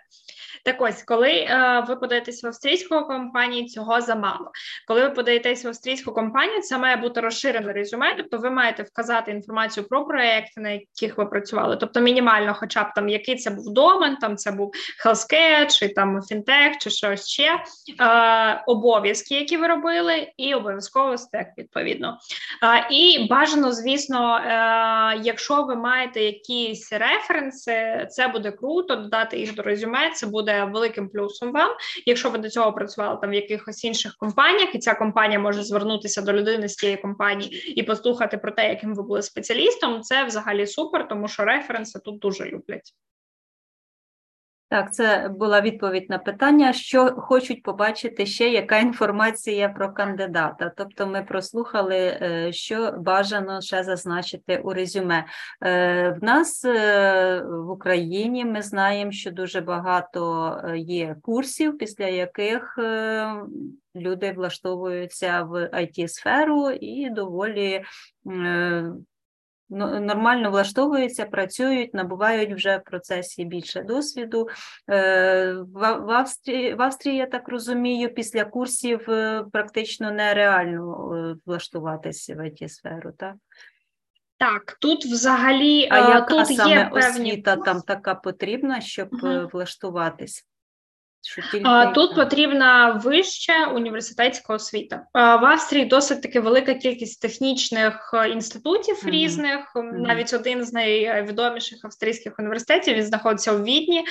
[0.63, 4.51] Так ось, коли е, ви подаєтесь в австрійську компанію, цього замало.
[4.87, 9.31] Коли ви подаєтесь в австрійську компанію, це має бути розширене резюме, тобто ви маєте вказати
[9.31, 13.73] інформацію про проекти, на яких ви працювали, тобто мінімально, хоча б там який це був
[13.73, 14.71] домен, там це був
[15.05, 17.63] healthcare, чи там фінтех, чи щось ще
[17.99, 22.17] е, обов'язки, які ви робили, і обов'язково стек відповідно.
[22.63, 24.51] Е, і бажано, звісно, е,
[25.23, 30.11] якщо ви маєте якісь референси, це буде круто, додати їх до резюме.
[30.13, 31.71] Це буде великим плюсом вам.
[32.05, 36.21] Якщо ви до цього працювали там в якихось інших компаніях, і ця компанія може звернутися
[36.21, 40.67] до людини з цієї компанії і послухати про те, яким ви були спеціалістом, це взагалі
[40.67, 42.93] супер, тому що референси тут дуже люблять.
[44.69, 50.71] Так, це була відповідь на питання, що хочуть побачити ще, яка інформація про кандидата.
[50.77, 55.25] Тобто, ми прослухали, е, що бажано ще зазначити у резюме.
[55.63, 62.79] Е, в нас е, в Україні ми знаємо, що дуже багато є курсів, після яких
[63.95, 67.83] люди влаштовуються в it сферу і доволі
[69.69, 74.47] нормально влаштовуються, працюють, набувають вже в процесі більше досвіду.
[74.89, 82.35] Е, в Австрії, в Австрії, я так розумію, після курсів е, практично нереально е, влаштуватися
[82.35, 83.35] в it сферу так?
[84.39, 87.65] Так, тут взагалі а яка тут саме є освіта певні...
[87.65, 89.49] там така потрібна, щоб угу.
[89.53, 90.45] влаштуватись?
[91.63, 95.05] А, Тут потрібна вища університетська освіта.
[95.13, 99.09] В Австрії досить таки велика кількість технічних е, інститутів mm-hmm.
[99.09, 99.71] різних.
[99.75, 99.97] Mm-hmm.
[99.97, 104.05] Навіть один з найвідоміших австрійських університетів він знаходиться у Відні.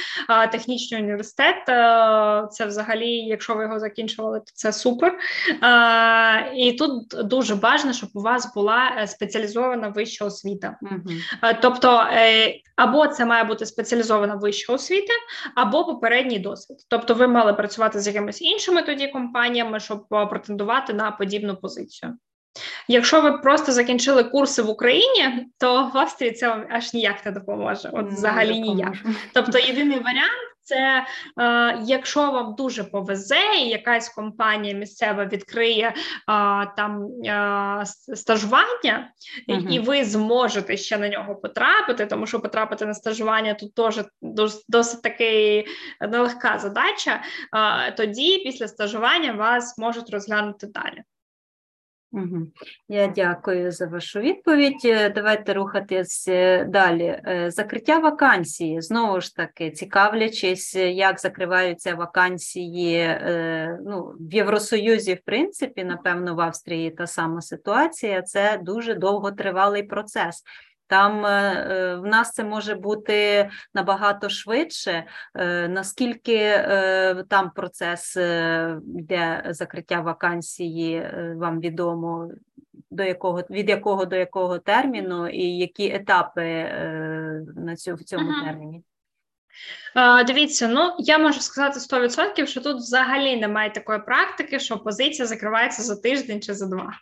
[0.52, 5.18] Технічний університет е, це взагалі, якщо ви його закінчували, то це супер.
[6.56, 10.76] І тут дуже бажано, щоб у вас була е, спеціалізована вища освіта.
[10.82, 11.56] Mm-hmm.
[11.62, 12.06] Тобто,
[12.76, 15.12] або це має бути спеціалізована вища освіта,
[15.54, 16.76] або попередній досвід.
[16.88, 22.16] Тобто, ви мали працювати з якимись іншими тоді компаніями, щоб претендувати на подібну позицію.
[22.88, 27.32] Якщо ви просто закінчили курси в Україні, то в Австрії це вам аж ніяк не
[27.32, 27.90] допоможе.
[27.92, 28.94] От взагалі ніяк.
[29.32, 31.06] Тобто, єдиний варіант це
[31.40, 35.94] е, якщо вам дуже повезе, і якась компанія місцева відкриє е,
[36.76, 39.12] там е, стажування,
[39.48, 44.00] uh і ви зможете ще на нього потрапити, тому що потрапити на стажування тут теж
[44.68, 45.64] досить таки
[46.00, 47.22] нелегка задача.
[47.56, 51.02] Е, тоді після стажування вас можуть розглянути далі.
[52.88, 54.80] Я дякую за вашу відповідь.
[54.84, 57.20] Е, давайте рухатись е, далі.
[57.26, 58.80] Е, закриття вакансії.
[58.80, 63.18] Знову ж таки, цікавлячись, як закриваються вакансії
[63.84, 68.22] ну, в Євросоюзі, в принципі, напевно, в Австрії та сама ситуація.
[68.22, 70.42] Це дуже довготривалий процес.
[70.86, 71.22] Там
[72.02, 75.04] в нас це може бути набагато швидше,
[75.68, 76.68] наскільки
[77.28, 78.16] там процес
[78.96, 82.30] йде закриття вакансії, вам відомо
[82.90, 86.44] до якого від якого до якого терміну, і які етапи
[87.56, 88.44] на цю в цьому uh-huh.
[88.44, 88.82] терміні?
[90.26, 95.82] Дивіться, ну я можу сказати 100%, що тут взагалі немає такої практики, що позиція закривається
[95.82, 96.92] за тиждень чи за два.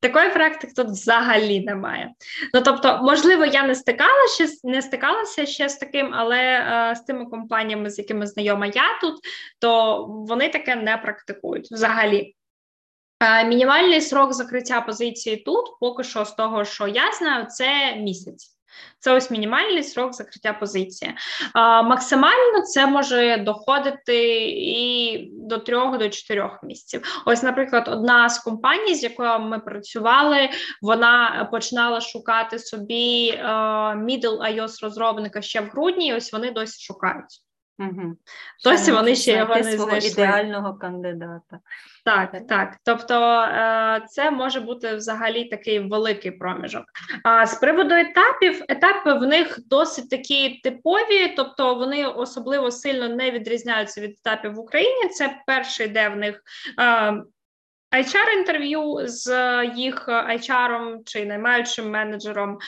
[0.00, 2.10] Такої практики тут взагалі немає.
[2.54, 7.26] Ну тобто, можливо, я не стикалася не стикалася ще з таким, але е, з тими
[7.26, 9.14] компаніями, з якими знайома я тут,
[9.58, 12.34] то вони таке не практикують взагалі.
[13.20, 18.53] Е, мінімальний срок закриття позиції тут, поки що, з того, що я знаю, це місяць.
[18.98, 21.14] Це ось мінімальний срок закриття позиції.
[21.52, 27.22] А, Максимально це може доходити і до трьох до чотирьох місяців.
[27.26, 30.48] Ось, наприклад, одна з компаній, з якою ми працювали,
[30.82, 33.44] вона починала шукати собі е,
[33.94, 36.08] middle iOS розробника ще в грудні.
[36.08, 37.44] і Ось вони досі шукають.
[37.78, 38.16] Угу.
[38.64, 40.10] Досі вони ще його не знайшли.
[40.10, 41.58] ідеального кандидата.
[42.04, 42.76] Так, так.
[42.84, 46.84] Тобто е, це може бути взагалі такий великий проміжок.
[47.24, 53.30] А з приводу етапів, етапи в них досить такі типові, тобто вони особливо сильно не
[53.30, 55.08] відрізняються від етапів в Україні.
[55.08, 56.42] Це перший, де в них
[57.94, 59.28] е, HR-інтерв'ю з
[59.74, 62.58] їх HR чи наймаючим менеджером.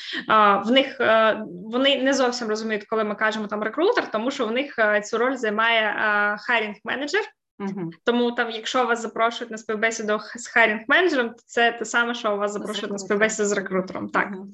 [0.64, 4.52] В них е, вони не зовсім розуміють, коли ми кажемо там рекрутер, тому що в
[4.52, 5.94] них е, цю роль займає
[6.40, 7.22] хайрінг менеджер.
[7.58, 7.90] Угу.
[8.04, 12.36] Тому там, якщо вас запрошують на співбесіду з хайрінг менеджером, то це те саме, що
[12.36, 14.08] вас запрошують на співбесіду з рекрутером.
[14.08, 14.48] Так угу.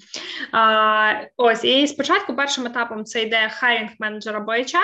[0.52, 4.76] а, ось і спочатку першим етапом це йде хайрінг менеджер або HR,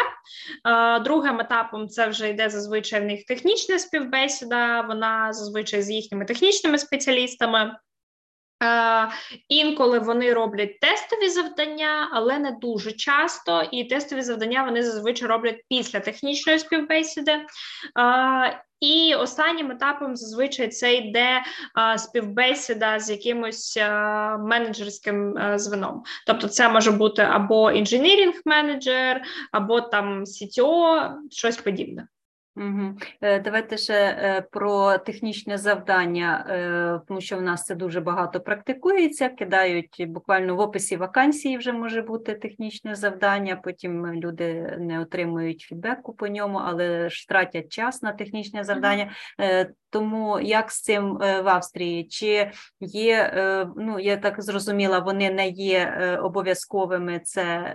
[0.65, 4.81] а, Другим етапом це вже йде зазвичай в них технічна співбесіда.
[4.81, 7.77] Вона зазвичай з їхніми технічними спеціалістами.
[8.63, 9.09] Е,
[9.49, 13.63] інколи вони роблять тестові завдання, але не дуже часто.
[13.73, 17.33] І тестові завдання вони зазвичай роблять після технічної співбесіди.
[17.33, 21.43] Е, і останнім етапом зазвичай це йде
[21.75, 26.03] а, співбесіда з якимось а, менеджерським а, звеном.
[26.27, 32.07] Тобто, це може бути або інженірінг менеджер, або там CTO, щось подібне.
[32.59, 32.95] Угу.
[33.45, 39.29] Давайте ще е, про технічне завдання, е, тому що в нас це дуже багато практикується.
[39.29, 43.61] Кидають буквально в описі вакансії вже може бути технічне завдання.
[43.65, 49.11] Потім люди не отримують фідбеку по ньому, але ж тратять час на технічне завдання.
[49.91, 52.05] Тому як з цим в Австрії?
[52.05, 53.33] Чи є,
[53.77, 57.75] ну я так зрозуміла, вони не є обов'язковими це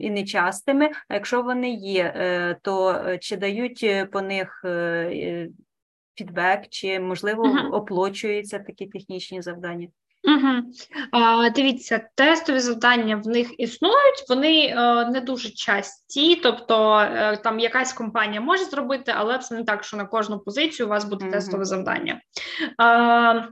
[0.00, 0.90] і нечастими.
[1.08, 2.14] А якщо вони є,
[2.62, 5.48] то чи дають по них е,
[6.14, 7.70] фідбек, чи можливо uh-huh.
[7.70, 9.88] оплачуються такі технічні завдання?
[10.26, 10.72] Угу.
[11.10, 17.60] А, Дивіться, тестові завдання в них існують, вони а, не дуже часті, тобто а, там
[17.60, 21.24] якась компанія може зробити, але це не так, що на кожну позицію у вас буде
[21.24, 21.32] угу.
[21.32, 22.20] тестове завдання.
[22.82, 23.48] Е,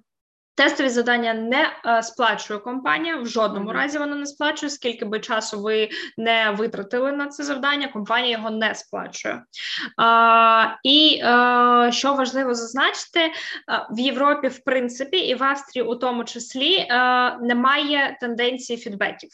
[0.56, 3.72] Тестові завдання не е, сплачує компанія, в жодному mm-hmm.
[3.72, 5.88] разі вона не сплачує, скільки би часу ви
[6.18, 9.42] не витратили на це завдання, компанія його не сплачує.
[9.96, 13.32] А, І а, е, що важливо зазначити, е,
[13.90, 19.30] в Європі, в принципі, і в Австрії, у тому числі, а, немає тенденції фідбеків.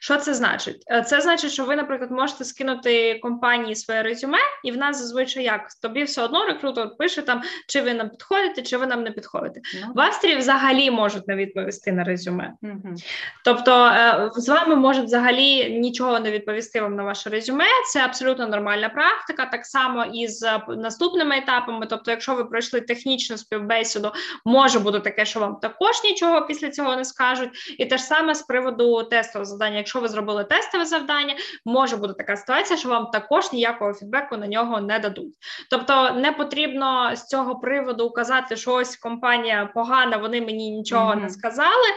[0.00, 0.84] Що це значить?
[0.90, 5.44] Е, це значить, що ви, наприклад, можете скинути компанії своє резюме, і в нас зазвичай
[5.44, 9.10] як тобі все одно рекрутер пише там, чи ви нам підходите, чи ви нам не
[9.10, 9.60] підходите.
[9.60, 9.94] No.
[9.94, 12.52] В Австрії взагалі можуть не відповісти на резюме.
[12.62, 12.94] Mm-hmm.
[13.44, 17.64] Тобто е, з вами можуть взагалі нічого не відповісти вам на ваше резюме.
[17.92, 19.46] Це абсолютно нормальна практика.
[19.46, 21.86] Так само і з е, наступними етапами.
[21.86, 24.12] Тобто, якщо ви пройшли технічну співбесіду,
[24.44, 27.50] може бути таке, що вам також нічого після цього не скажуть.
[27.78, 29.71] І те ж саме з приводу тестового завдання.
[29.76, 34.46] Якщо ви зробили тестове завдання, може бути така ситуація, що вам також ніякого фідбеку на
[34.46, 35.34] нього не дадуть.
[35.70, 41.22] Тобто не потрібно з цього приводу казати, що ось компанія погана, вони мені нічого mm-hmm.
[41.22, 41.88] не сказали,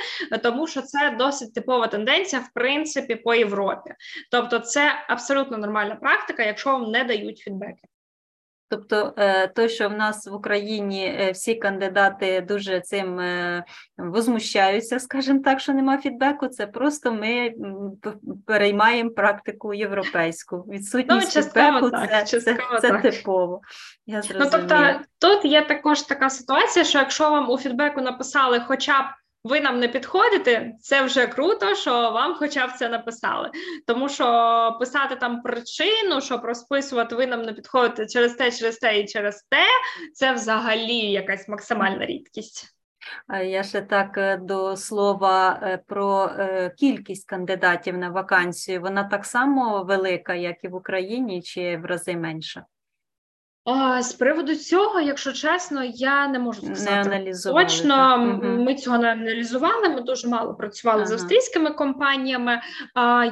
[0.44, 3.94] тому що це досить типова тенденція, в принципі, по Європі.
[4.32, 7.82] Тобто, це абсолютно нормальна практика, якщо вам не дають фідбеки.
[8.70, 13.64] Тобто, е, той, що в нас в Україні е, всі кандидати дуже цим е,
[13.98, 17.54] возмущаються, скажімо так, що нема фідбеку, це просто ми
[18.48, 20.58] переймаємо практику європейську.
[20.58, 23.62] Відсутність ну, фідбеку так, це, це, це типово.
[24.06, 29.02] Я Ну, тобто, Тут є також така ситуація, що якщо вам у фідбеку написали хоча
[29.02, 29.06] б
[29.46, 33.52] ви нам не підходите, це вже круто, що вам хоча б це написали.
[33.88, 39.00] Тому що писати там причину, щоб розписувати, ви нам не підходите через те, через те
[39.00, 39.66] і через те,
[40.14, 42.76] це взагалі якась максимальна рідкість.
[43.46, 48.82] Я ще так е, до слова е, про е, кількість кандидатів на вакансію.
[48.82, 52.66] Вона так само велика, як і в Україні, чи в рази менша?
[54.00, 58.18] З приводу цього, якщо чесно, я не можу сказати не точно.
[58.44, 59.90] Ми цього не аналізували.
[59.90, 61.08] Ми дуже мало працювали ага.
[61.08, 62.62] з австрійськими компаніями.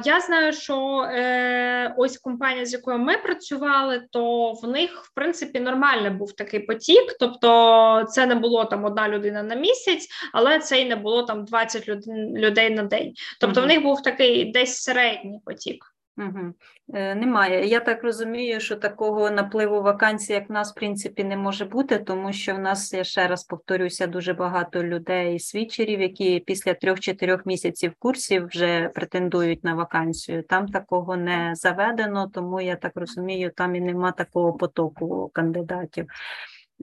[0.04, 5.60] Я знаю, що е, ось компанія, з якою ми працювали, то в них в принципі
[5.60, 7.16] нормальний був такий потік.
[7.20, 11.44] Тобто, це не було там одна людина на місяць, але це й не було там
[11.44, 11.88] 20
[12.36, 13.12] людей на день.
[13.40, 13.66] Тобто, ага.
[13.66, 15.93] в них був такий десь середній потік.
[16.18, 16.54] Угу.
[16.88, 17.66] Немає.
[17.66, 21.98] Я так розумію, що такого напливу вакансій, як в нас, в принципі, не може бути,
[21.98, 27.46] тому що в нас, я ще раз повторюся, дуже багато людей, свідчерів, які після трьох-чотирьох
[27.46, 30.42] місяців курсів вже претендують на вакансію.
[30.42, 36.06] Там такого не заведено, тому я так розумію, там і нема такого потоку кандидатів.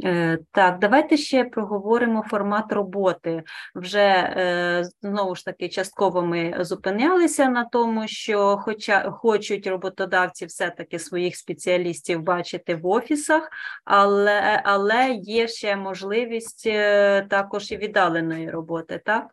[0.04, 3.44] Е, так, давайте ще проговоримо формат роботи.
[3.76, 11.00] Вже е, знову ж таки частково ми зупинялися на тому, що хоча хочуть роботодавці все-таки
[11.00, 13.50] своїх спеціалістів бачити в офісах,
[13.86, 19.28] але але є ще можливість е, також і віддаленої роботи, так?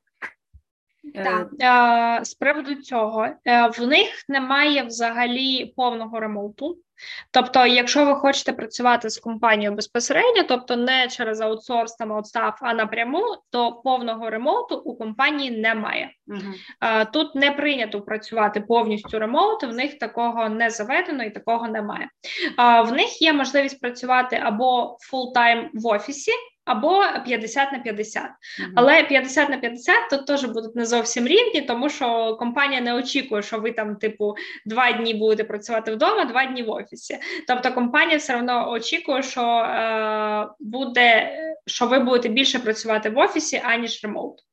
[1.14, 3.28] Так, з приводу цього
[3.78, 6.78] в них немає взагалі повного ремонту.
[7.30, 12.74] Тобто, якщо ви хочете працювати з компанією безпосередньо, тобто не через аутсорс там аутстаф, а
[12.74, 16.10] напряму, то повного ремонту у компанії немає.
[16.28, 17.06] Uh-huh.
[17.12, 22.08] Тут не прийнято працювати повністю ремонт, в них такого не заведено і такого немає.
[22.58, 26.32] В них є можливість працювати або full-time в офісі
[26.68, 28.22] або 50 на 50.
[28.22, 28.72] Mm-hmm.
[28.76, 33.42] Але 50 на 50 тут теж будуть не зовсім рівні, тому що компанія не очікує,
[33.42, 34.34] що ви там, типу,
[34.66, 37.18] два дні будете працювати вдома, два дні в офісі.
[37.48, 41.32] Тобто компанія все одно очікує, що е, буде,
[41.66, 44.47] що ви будете більше працювати в офісі, аніж remote.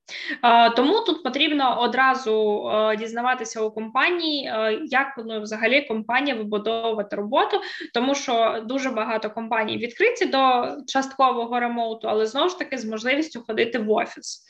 [0.76, 2.64] Тому тут потрібно одразу
[3.00, 4.54] дізнаватися у компанії,
[4.86, 7.62] як ну, взагалі компанія вибудовувати роботу,
[7.94, 13.44] тому що дуже багато компаній відкриті до часткового ремоуту, але знову ж таки з можливістю
[13.48, 14.46] ходити в офіс.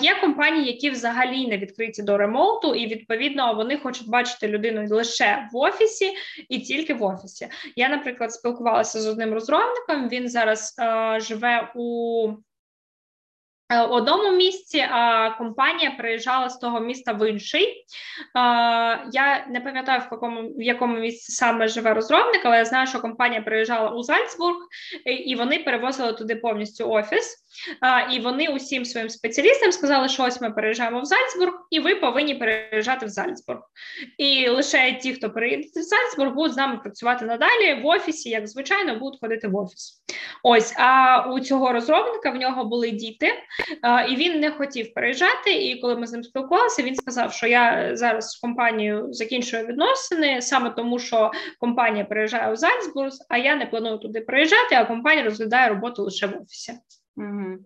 [0.00, 5.48] Є компанії, які взагалі не відкриті до ремоуту, і відповідно вони хочуть бачити людину лише
[5.52, 6.12] в офісі
[6.48, 7.48] і тільки в офісі.
[7.76, 10.08] Я, наприклад, спілкувалася з одним розробником.
[10.08, 12.51] Він зараз е, живе у Е,
[13.80, 17.84] в одному місці а компанія приїжджала з того міста в інший.
[19.12, 23.00] Я не пам'ятаю, в якому в якому місці саме живе розробник, але я знаю, що
[23.00, 24.56] компанія приїжджала у Зальцбург,
[25.26, 27.38] і вони перевозили туди повністю офіс.
[28.12, 32.34] І вони усім своїм спеціалістам сказали, що ось ми переїжджаємо в Зальцбург, і ви повинні
[32.34, 33.60] переїжджати в Зальцбург.
[34.18, 38.48] І лише ті, хто приїде в Зальцбург, будуть з нами працювати надалі в офісі, як
[38.48, 40.02] звичайно, будуть ходити в офіс.
[40.42, 43.32] Ось а у цього розробника в нього були діти,
[44.10, 45.52] і він не хотів переїжджати.
[45.52, 50.42] І коли ми з ним спілкувалися, він сказав, що я зараз з компанією закінчую відносини
[50.42, 55.24] саме тому, що компанія переїжджає в Зальцбург, а я не планую туди переїжджати, а компанія
[55.24, 56.72] розглядає роботу лише в офісі.
[57.16, 57.58] Угу.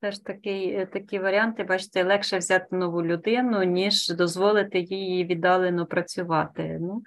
[0.00, 6.78] Теж такий, е, такі варіанти, бачите, легше взяти нову людину, ніж дозволити їй віддалено працювати.
[6.80, 7.02] Ну,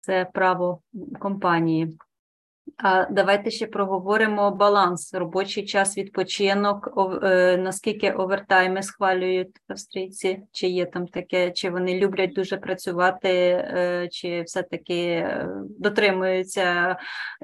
[0.00, 0.80] Це право
[1.20, 1.98] компанії.
[3.10, 6.90] Давайте ще проговоримо баланс, робочий час, відпочинок,
[7.22, 14.08] е, наскільки овертайми схвалюють австрійці, чи є там таке, чи вони люблять дуже працювати, е,
[14.12, 15.28] чи все-таки
[15.78, 16.96] дотримуються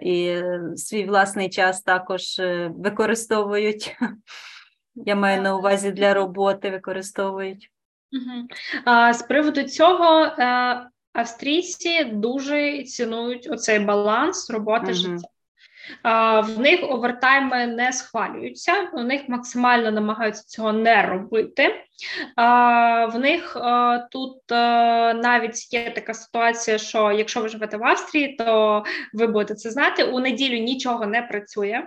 [0.03, 0.43] і
[0.77, 2.22] свій власний час також
[2.68, 3.97] використовують.
[4.95, 7.70] Я маю на увазі для роботи використовують.
[9.12, 14.95] З приводу цього е, австрійці дуже цінують оцей баланс роботи uh-huh.
[14.95, 15.29] життя.
[16.03, 21.75] А, В них овертайми не схвалюються, у них максимально намагаються цього не робити.
[22.37, 27.85] А, В них а, тут а, навіть є така ситуація, що якщо ви живете в
[27.85, 30.05] Австрії, то ви будете це знати.
[30.05, 31.83] У неділю нічого не працює.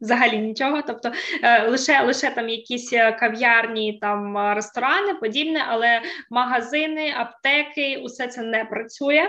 [0.00, 1.12] Взагалі нічого, тобто
[1.42, 8.26] е, лише лише там якісь е, кав'ярні, там е, ресторани, подібне, але магазини, аптеки, усе
[8.26, 9.28] це не працює.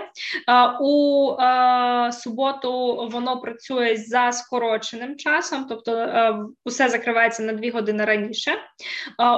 [0.80, 1.26] У
[2.12, 8.52] суботу воно працює за скороченим часом, тобто усе закривається на дві години раніше.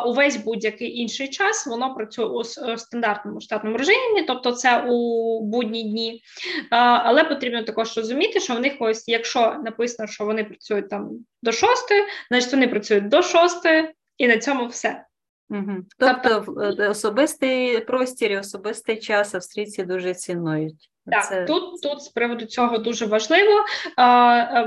[0.07, 2.45] Увесь будь-який інший час воно працює у
[2.77, 6.23] стандартному штатному режимі, тобто це у будні дні.
[6.71, 11.11] Але потрібно також розуміти, що в них ось, якщо написано, що вони працюють там
[11.43, 15.05] до шостої, значить вони працюють до шостої, і на цьому все.
[15.51, 15.73] Угу.
[15.99, 20.91] Тобто, тобто особистий простір і особистий час австрійці дуже цінують.
[21.11, 21.45] Так, це...
[21.45, 23.65] тут тут з приводу цього дуже важливо.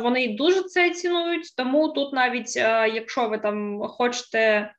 [0.02, 2.56] Вони дуже це цінують, тому тут навіть
[2.96, 4.72] якщо ви там хочете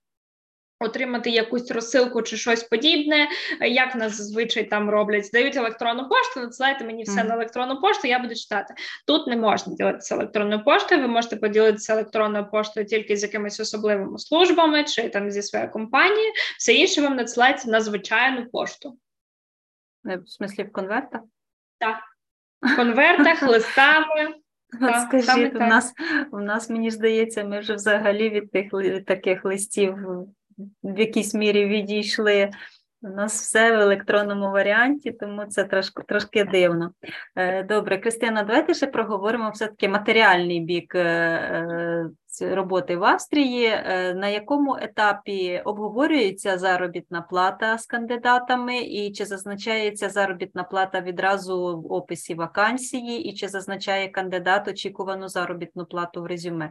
[0.83, 3.29] Отримати якусь розсилку чи щось подібне,
[3.61, 7.29] як нас зазвичай там роблять, здають електронну пошту, надсилайте мені все mm.
[7.29, 8.75] на електронну пошту, я буду читати.
[9.07, 14.19] Тут не можна ділитися електронною поштою, ви можете поділитися електронною поштою тільки з якимись особливими
[14.19, 18.99] службами чи там зі своєю компанією, все інше вам надсилається на звичайну пошту.
[20.07, 21.21] Е, в смислі в конвертах?
[21.79, 21.99] Так.
[22.63, 24.35] В конвертах, листами.
[24.81, 25.93] От Скажіть, у нас
[26.33, 28.73] у нас, мені здається, ми вже взагалі від тих
[29.07, 29.97] таких листів
[30.83, 32.51] в якійсь мірі відійшли.
[33.05, 36.93] У нас все в електронному варіанті, тому це трошки трошки дивно.
[37.37, 43.69] Е, добре, Кристина, давайте ще проговоримо все-таки матеріальний бік е, е, роботи в Австрії.
[44.15, 51.93] На якому етапі обговорюється заробітна плата з кандидатами, і чи зазначається заробітна плата відразу в
[51.93, 56.71] описі вакансії, і чи зазначає кандидат очікувану заробітну плату в резюме?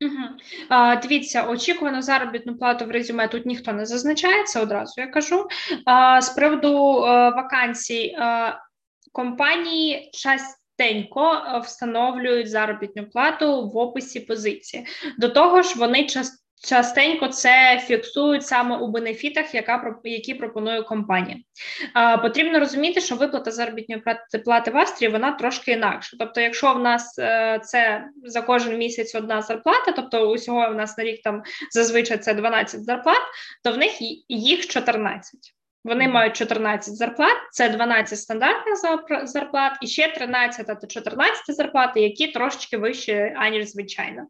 [0.00, 0.28] Угу.
[0.68, 5.48] А, Дивіться, очікувану заробітну плату в резюме тут ніхто не зазначає, це одразу я кажу.
[5.84, 8.58] А, З приводу а, е, вакансій а,
[9.12, 14.86] компанії частенько встановлюють заробітну плату в описі позиції.
[15.18, 21.38] До того ж, вони часто Частенько це фіксують саме у бенефітах, яка які пропонує компанія.
[21.94, 24.02] А, Потрібно розуміти, що виплата заробітної
[24.44, 26.16] плати в Австрії вона трошки інакша.
[26.18, 30.98] Тобто, якщо в нас е, це за кожен місяць одна зарплата, тобто усього в нас
[30.98, 33.22] на рік там зазвичай це 12 зарплат,
[33.64, 33.92] то в них
[34.28, 35.40] їх 14.
[35.84, 38.74] Вони мають 14 зарплат, це 12 стандартних
[39.24, 44.26] зарплат і ще 13 та 14 зарплати, які трошечки вищі, аніж звичайно.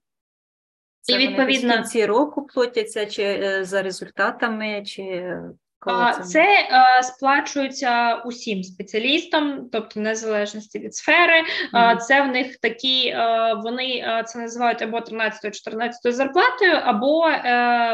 [1.04, 5.32] Це і відповідно в кінці року платяться чи е, за результатами, чи
[5.78, 11.42] коли це, це е, сплачується усім спеціалістам, тобто незалежності від сфери.
[11.72, 11.96] Mm-hmm.
[11.96, 17.22] Це в них такі, е, вони це називають або 13-14 зарплатою, або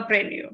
[0.09, 0.51] премією.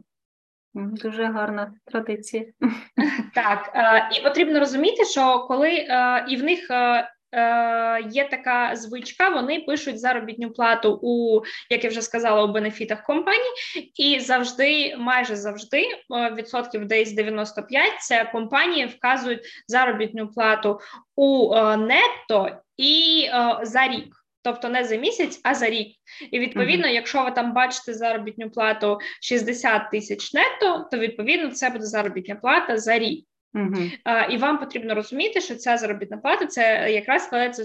[0.75, 2.45] Дуже гарна традиція.
[3.35, 3.71] Так,
[4.19, 5.71] і потрібно розуміти, що коли
[6.29, 7.09] і в них Е,
[8.11, 13.53] є така звичка, вони пишуть заробітну плату у, як я вже сказала, у бенефітах компаній,
[13.97, 20.81] і завжди, майже завжди, е, відсотків десь 95, це компанії вказують заробітну плату
[21.17, 23.29] у е, нетто і
[23.63, 24.17] за рік.
[24.43, 25.89] Тобто не за місяць, а за рік.
[26.31, 26.95] І відповідно, uh-huh.
[26.95, 32.79] якщо ви там бачите заробітну плату 60 тисяч нетто, то відповідно це буде заробітна плата
[32.79, 33.27] за рік.
[33.55, 33.77] Угу.
[34.05, 37.65] А, І вам потрібно розуміти, що ця заробітна плата це якраз складається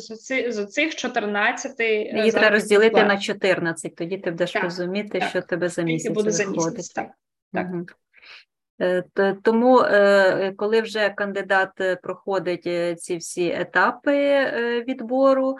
[0.51, 3.07] з оцих 14 е, Її треба розділити плат.
[3.07, 5.29] на 14, тоді ти будеш так, розуміти, так.
[5.29, 6.61] що тебе за місяць буде виходить.
[6.61, 7.07] за місяць, так.
[7.53, 7.67] так.
[7.73, 7.85] Угу.
[8.81, 9.03] Е,
[9.43, 12.69] тому, е, коли вже кандидат е, проходить
[13.01, 14.45] ці всі етапи
[14.87, 15.57] відбору,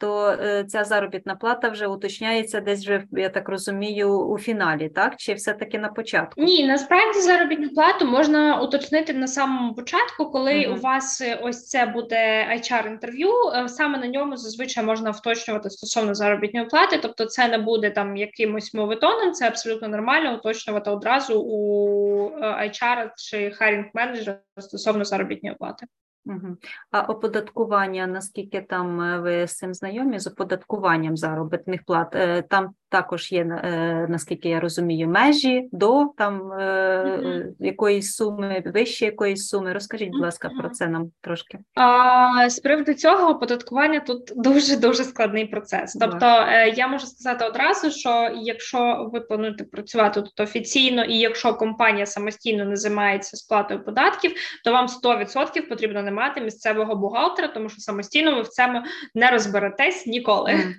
[0.00, 0.36] то
[0.68, 5.16] ця заробітна плата вже уточняється десь вже, я так розумію, у фіналі, так?
[5.16, 6.42] Чи все-таки на початку?
[6.42, 10.76] Ні, насправді заробітну плату можна уточнити на самому початку, коли угу.
[10.76, 13.30] у вас ось це буде HR-інтерв'ю,
[13.66, 18.74] саме на ньому зазвичай можна вточнювати стосовно заробітної плати, тобто це не буде там якимось
[18.74, 25.86] мовитоном, це абсолютно нормально уточнювати одразу у HR чи хайрінг менеджера стосовно заробітної плати.
[26.24, 26.56] Угу.
[26.90, 32.74] А оподаткування, наскільки там е, ви з цим знайомі, з оподаткуванням заробітних плат, е, там
[32.92, 37.44] також є, е, наскільки я розумію, межі до там mm-hmm.
[37.60, 39.72] якоїсь суми, вище якоїсь суми.
[39.72, 40.60] Розкажіть, будь ласка, mm-hmm.
[40.60, 41.58] про це нам трошки.
[41.74, 45.96] А, З приводу цього оподаткування тут дуже дуже складний процес.
[46.00, 46.74] Тобто mm-hmm.
[46.74, 52.64] я можу сказати одразу, що якщо ви плануєте працювати тут офіційно, і якщо компанія самостійно
[52.64, 54.32] не займається сплатою податків,
[54.64, 58.82] то вам 100% потрібно не мати місцевого бухгалтера, тому що самостійно ви в цьому
[59.14, 60.74] не розберетесь ніколи.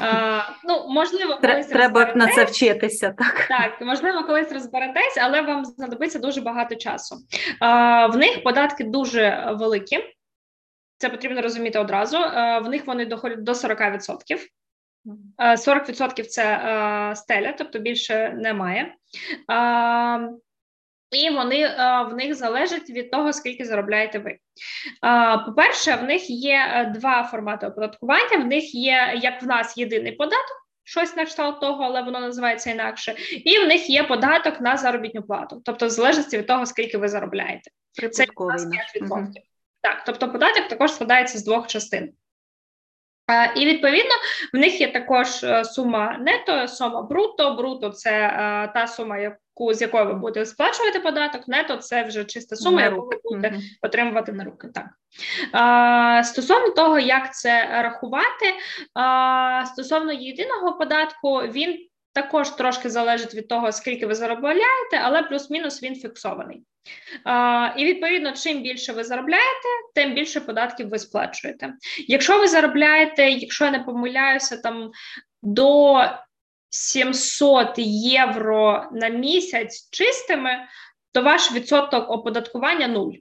[0.00, 3.14] А, ну можливо можливо, колись треба на це вчитися.
[3.18, 7.16] Так, Так, можливо, колись розберетесь, але вам знадобиться дуже багато часу.
[7.60, 10.04] А, В них податки дуже великі.
[10.98, 12.16] Це потрібно розуміти одразу.
[12.16, 14.10] А, в них вони доходять до 40%.
[15.38, 18.94] 40% це а, стеля, тобто більше немає.
[21.10, 21.68] І вони
[22.10, 24.38] в них залежать від того, скільки заробляєте ви.
[25.46, 28.38] По-перше, в них є е, два формати оподаткування.
[28.38, 32.70] В них є як в нас єдиний податок, щось на кшталт того, але воно називається
[32.70, 33.14] інакше.
[33.44, 37.08] І в них є податок на заробітну плату, тобто в залежності від того, скільки ви
[37.08, 37.70] заробляєте.
[38.12, 38.32] Це 5%.
[39.10, 39.32] Угу.
[39.80, 42.12] Так, тобто податок також складається з двох частин.
[43.56, 44.14] І відповідно
[44.52, 47.54] в них є також е, сума нето, сума бруто.
[47.54, 49.18] Бруто це е, та сума,
[49.58, 53.62] з якої ви будете сплачувати податок, нето це вже чиста сума, яку ви будете mm-hmm.
[53.82, 54.68] отримувати на руки.
[54.74, 54.86] Так
[55.52, 58.54] а, стосовно того, як це рахувати,
[58.94, 65.82] а, стосовно єдиного податку, він також трошки залежить від того, скільки ви заробляєте, але плюс-мінус
[65.82, 66.62] він фіксований.
[67.24, 71.74] А, І відповідно, чим більше ви заробляєте, тим більше податків ви сплачуєте.
[72.08, 74.90] Якщо ви заробляєте, якщо я не помиляюся, там
[75.42, 76.00] до
[76.70, 80.50] 700 євро на місяць чистими,
[81.12, 83.14] то ваш відсоток оподаткування нуль.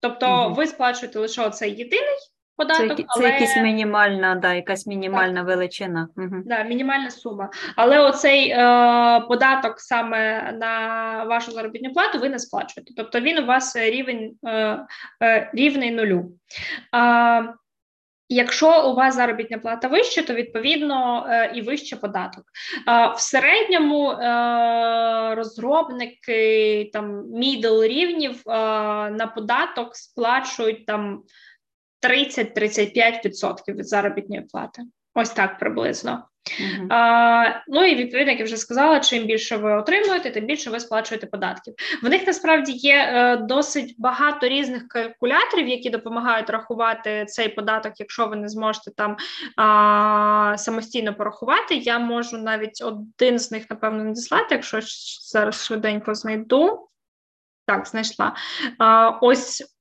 [0.00, 0.54] Тобто угу.
[0.54, 2.18] ви сплачуєте лише оцей єдиний
[2.56, 2.96] податок.
[2.96, 3.22] Це, але...
[3.22, 5.46] це якась мінімальна, да, якась мінімальна так.
[5.46, 6.08] величина.
[6.16, 6.42] Угу.
[6.44, 7.50] Да, мінімальна сума.
[7.76, 8.56] Але оцей е,
[9.28, 12.92] податок саме на вашу заробітну плату ви не сплачуєте.
[12.96, 14.78] Тобто він у вас рівень е,
[15.22, 16.32] е, рівний нулю.
[16.96, 17.54] Е,
[18.28, 22.44] Якщо у вас заробітна плата вища, то відповідно е, і вище податок.
[23.16, 28.52] В середньому е, розробники там мідл рівнів е,
[29.10, 31.22] на податок сплачують там
[32.02, 34.82] 30-35% від заробітної плати.
[35.14, 36.24] Ось так приблизно.
[36.44, 36.86] Uh-huh.
[36.90, 40.80] А, Ну і відповідно, як я вже сказала, чим більше ви отримуєте, тим більше ви
[40.80, 41.74] сплачуєте податків.
[42.02, 48.26] В них насправді є е, досить багато різних калькуляторів, які допомагають рахувати цей податок, якщо
[48.26, 49.16] ви не зможете там
[49.56, 51.74] а, самостійно порахувати.
[51.74, 54.80] Я можу навіть один з них, напевно, надіслати, якщо
[55.30, 56.88] зараз швиденько знайду.
[57.66, 58.34] Так, знайшла.
[58.78, 59.73] А, Ось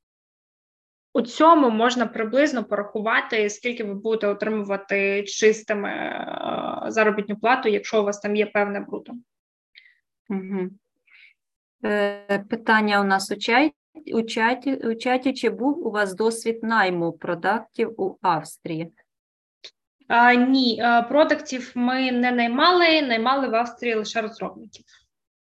[1.13, 8.05] у цьому можна приблизно порахувати, скільки ви будете отримувати чистими е, заробітну плату, якщо у
[8.05, 9.13] вас там є певне бруто.
[10.29, 10.69] Угу.
[12.49, 13.73] Питання у нас у чаті,
[14.13, 18.93] у чаті, у чаті чи був у вас досвід найму продуктів у Австрії?
[20.07, 24.85] А, Ні, е, продуктів ми не наймали, наймали в Австрії лише розробників.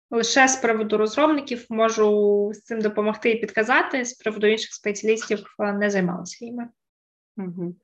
[0.09, 4.05] Лише з приводу розробників можу з цим допомогти і підказати.
[4.05, 6.67] З приводу інших спеціалістів е, не займалася іми.
[7.37, 7.75] Угу.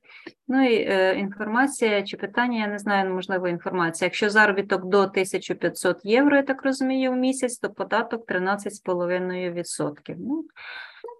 [0.48, 4.06] Ну і е, інформація чи питання, я не знаю, можливо, інформація.
[4.06, 10.14] Якщо заробіток до 1500 євро, я так розумію, в місяць, то податок 13,5%.
[10.18, 10.44] Ну,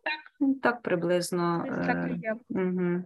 [0.05, 1.65] так, так приблизно.
[1.87, 3.05] Так, е, угу.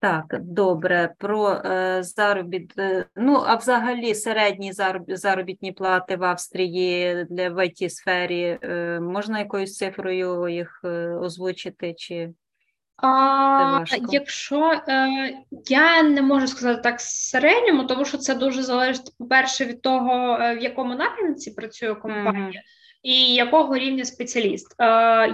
[0.00, 2.78] Так, добре, про е, заробіт.
[2.78, 9.00] Е, ну, а взагалі середні зароб, заробітні плати в Австрії для в it сфері е,
[9.00, 11.94] можна якоюсь цифрою їх е, озвучити?
[11.94, 12.30] чи
[12.96, 15.08] а, Якщо е,
[15.68, 20.56] я не можу сказати так середньому, тому що це дуже залежить, по-перше, від того, е,
[20.56, 22.48] в якому напрямці працює компанія.
[22.48, 24.74] Mm-hmm і якого рівня спеціаліст.
[24.78, 24.84] Е,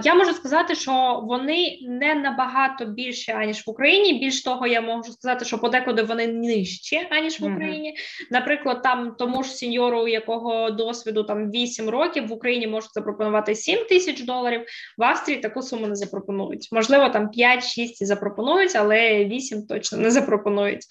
[0.03, 4.13] Я можу сказати, що вони не набагато більше аніж в Україні.
[4.13, 7.89] Більш того, я можу сказати, що подекуди вони нижчі аніж в Україні.
[7.89, 8.27] Mm-hmm.
[8.31, 13.85] Наприклад, там тому ж сеньору, якого досвіду там 8 років в Україні можуть запропонувати 7
[13.89, 14.61] тисяч доларів.
[14.97, 16.69] В Австрії таку суму не запропонують.
[16.71, 20.81] Можливо, там 5-6 запропонують, але 8 точно не запропонують.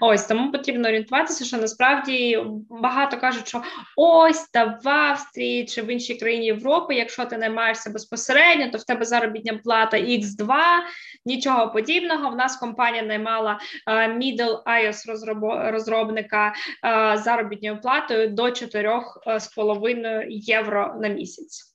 [0.00, 2.38] Ось тому потрібно орієнтуватися, що насправді
[2.70, 3.62] багато кажуть, що
[3.96, 8.84] ось та в Австрії чи в іншій країні Європи, якщо ти наймаєшся безпосередньо, то в
[8.84, 10.56] тебе заробітня плата X2,
[11.26, 12.30] нічого подібного.
[12.30, 13.60] В нас компанія наймала
[13.90, 16.54] uh, middle iOS розробника
[16.84, 21.71] uh, заробітною платою до 4,5 євро на місяць.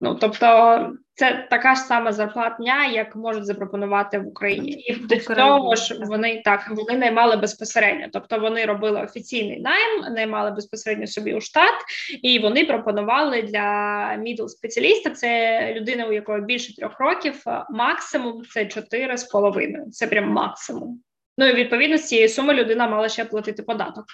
[0.00, 5.76] Ну тобто це така ж сама зарплатня, як можуть запропонувати в Україні, і до цього
[5.76, 8.06] ж вони так вони наймали безпосередньо.
[8.12, 11.74] Тобто вони робили офіційний найм, наймали безпосередньо собі у штат,
[12.22, 15.10] і вони пропонували для мідл спеціаліста.
[15.10, 19.90] Це людина, у якої більше трьох років, максимум це чотири з половиною.
[19.90, 21.00] Це прям максимум.
[21.38, 24.04] Ну і відповідно з цієї суми людина мала ще платити податок.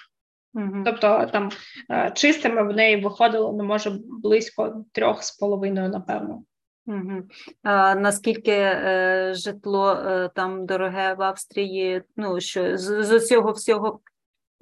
[0.53, 0.83] Угу.
[0.85, 1.49] Тобто там
[1.91, 6.43] е, чистими в неї виходило ну, може близько трьох з половиною, напевно.
[6.85, 7.23] Угу.
[7.63, 12.01] А Наскільки е, житло е, там дороге в Австрії?
[12.15, 13.99] Ну що з, з цього всього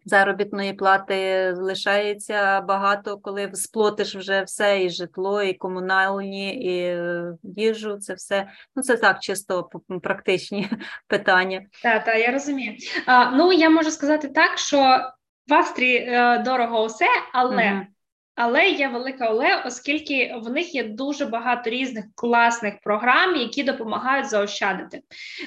[0.06, 7.98] заробітної плати лишається багато, коли сплотиш вже все, і житло, і комунальні, і е, їжу,
[7.98, 8.48] це все.
[8.76, 9.70] Ну це так, чисто
[10.04, 10.70] практичні
[11.08, 11.62] питання.
[11.84, 12.76] Так, так, я розумію.
[13.06, 15.00] А, Ну я можу сказати так, що
[15.52, 17.86] в Австрії е, дорого усе, але mm-hmm.
[18.36, 24.30] але є велика але, оскільки в них є дуже багато різних класних програм, які допомагають
[24.30, 24.98] заощадити.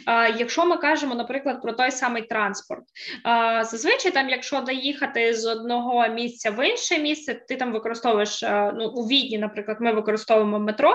[0.08, 2.82] Е, якщо ми кажемо, наприклад, про той самий транспорт,
[3.26, 8.72] е, зазвичай там, якщо доїхати з одного місця в інше місце, ти там використовуєш е,
[8.76, 10.94] ну у відні, наприклад, ми використовуємо метро,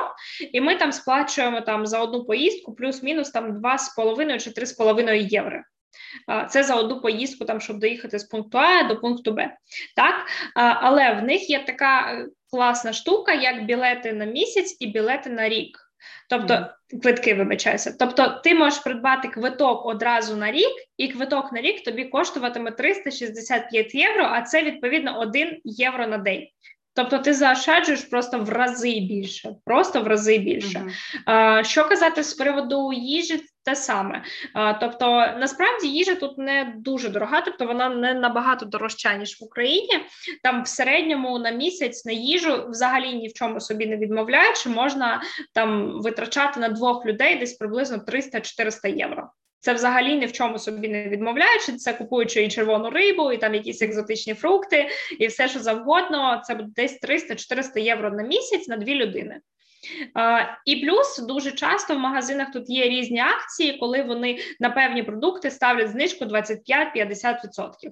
[0.53, 5.62] і ми там сплачуємо там за одну поїздку плюс-мінус там 2,5 чи 3,5 євро.
[6.49, 9.55] Це за одну поїздку, там щоб доїхати з пункту А до пункту Б.
[9.95, 10.15] Так,
[10.55, 15.77] але в них є така класна штука, як білети на місяць і білети на рік.
[16.29, 17.01] Тобто mm.
[17.01, 17.95] квитки вибачаюся.
[17.99, 23.95] Тобто, ти можеш придбати квиток одразу на рік, і квиток на рік тобі коштуватиме 365
[23.95, 26.47] євро, а це відповідно 1 євро на день.
[26.93, 30.85] Тобто ти заощаджуєш просто в рази більше, просто в рази більше.
[31.27, 31.63] Uh-huh.
[31.63, 34.24] Що казати з приводу їжі, те саме.
[34.80, 35.05] Тобто,
[35.38, 39.99] насправді їжа тут не дуже дорога, тобто вона не набагато дорожча, ніж в Україні.
[40.43, 45.22] Там в середньому на місяць на їжу взагалі ні в чому собі не відмовляючи, можна
[45.53, 49.30] там витрачати на двох людей десь приблизно 300-400 євро.
[49.62, 53.53] Це взагалі ні в чому собі не відмовляючи, це купуючи і червону рибу, і там
[53.55, 54.89] якісь екзотичні фрукти,
[55.20, 59.39] і все, що завгодно, це буде десь 300-400 євро на місяць на дві людини.
[60.15, 65.03] Uh, і плюс дуже часто в магазинах тут є різні акції, коли вони на певні
[65.03, 67.91] продукти ставлять знижку 25-50%.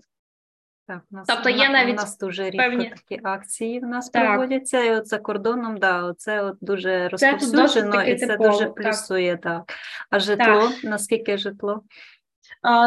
[0.88, 2.90] Так, у нас, тобто є навіть у нас дуже рідко певні...
[2.90, 4.26] такі акції в нас так.
[4.26, 9.38] проводяться, і от за кордоном, да, це от дуже розповсюджено і це типово, дуже плюсує.
[9.38, 9.66] Так.
[9.66, 9.78] так.
[10.10, 10.84] А житло, так.
[10.84, 11.84] наскільки житло?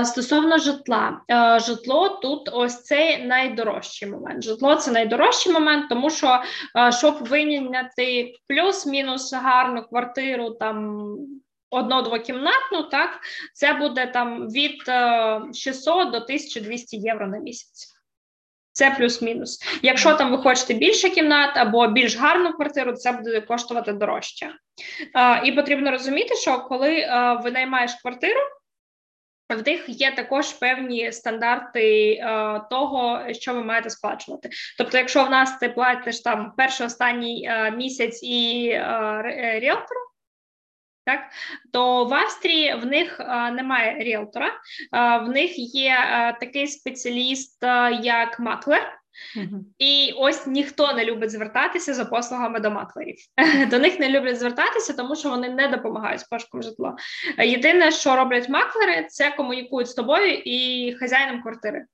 [0.05, 1.21] Стосовно житла,
[1.67, 4.45] житло тут ось цей найдорожчий момент.
[4.45, 6.43] Житло це найдорожчий момент, тому що
[6.99, 11.07] щоб вийняти плюс-мінус гарну квартиру там.
[11.73, 13.21] Одно-двокімнатну, так
[13.55, 14.77] це буде там від
[15.57, 17.89] 600 до 1200 євро на місяць.
[18.73, 19.59] Це плюс-мінус.
[19.83, 24.53] Якщо там ви хочете більше кімнат або більш гарну квартиру, це буде коштувати дорожче.
[25.45, 26.89] І потрібно розуміти, що коли
[27.45, 28.41] ви наймаєш квартиру,
[29.55, 34.51] в них є також певні стандарти е, того, що ви маєте сплачувати.
[34.79, 38.81] Тобто, якщо в нас ти платиш там перший останній е, місяць і е,
[39.27, 40.01] е ріелтору,
[41.05, 41.21] так
[41.73, 45.97] то в Австрії в них е, немає ріелтора, е, в них є
[46.41, 47.63] такий спеціаліст,
[48.03, 49.00] як маклер.
[49.79, 53.17] І ось ніхто не любить звертатися за послугами до маклерів.
[53.71, 56.97] До них не люблять звертатися, тому що вони не допомагають з пошуком житла.
[57.39, 61.85] Єдине, що роблять маклери, це комунікують з тобою і хазяїном квартири.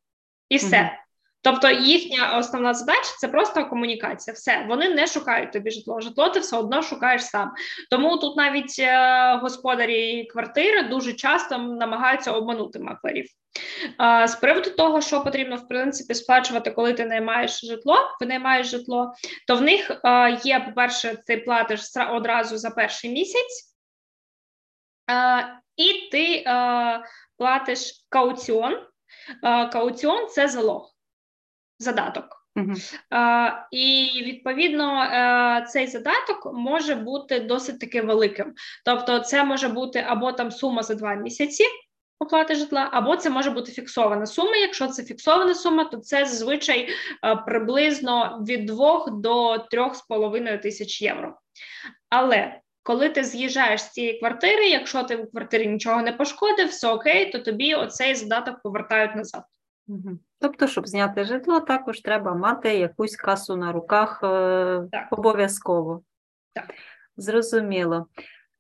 [0.49, 0.99] І все.
[1.47, 4.35] Тобто їхня основна задача це просто комунікація.
[4.35, 6.01] Все, вони не шукають тобі житло.
[6.01, 7.53] Житло ти все одно шукаєш сам.
[7.91, 13.27] Тому тут навіть е, господарі квартири дуже часто намагаються обманути маклерів.
[14.27, 19.13] З приводу того, що потрібно в принципі сплачувати, коли ти наймаєш житло, винаймаєш житло,
[19.47, 19.91] то в них
[20.45, 21.81] є, по-перше, ти платиш
[22.11, 23.77] одразу за перший місяць,
[25.77, 26.45] і ти
[27.39, 28.87] платиш кауціон.
[29.73, 30.95] Кауціон це залог,
[31.79, 32.25] задаток.
[32.57, 32.95] Uh-huh.
[33.11, 38.55] Uh, і відповідно uh, цей задаток може бути досить таки великим.
[38.85, 41.65] Тобто, це може бути або там сума за два місяці,
[42.19, 44.57] оплати житла, або це може бути фіксована сума.
[44.57, 46.89] Якщо це фіксована сума, то це зазвичай
[47.25, 51.35] е, приблизно від 2 до 3,5 тисяч євро.
[52.09, 56.89] Але коли ти з'їжджаєш з цієї квартири, якщо ти в квартирі нічого не пошкодив, все
[56.89, 59.43] окей, то тобі оцей задаток повертають назад.
[60.41, 65.09] Тобто, щоб зняти житло, також треба мати якусь касу на руках е, так.
[65.11, 66.03] обов'язково.
[66.55, 66.75] Так.
[67.17, 68.07] Зрозуміло.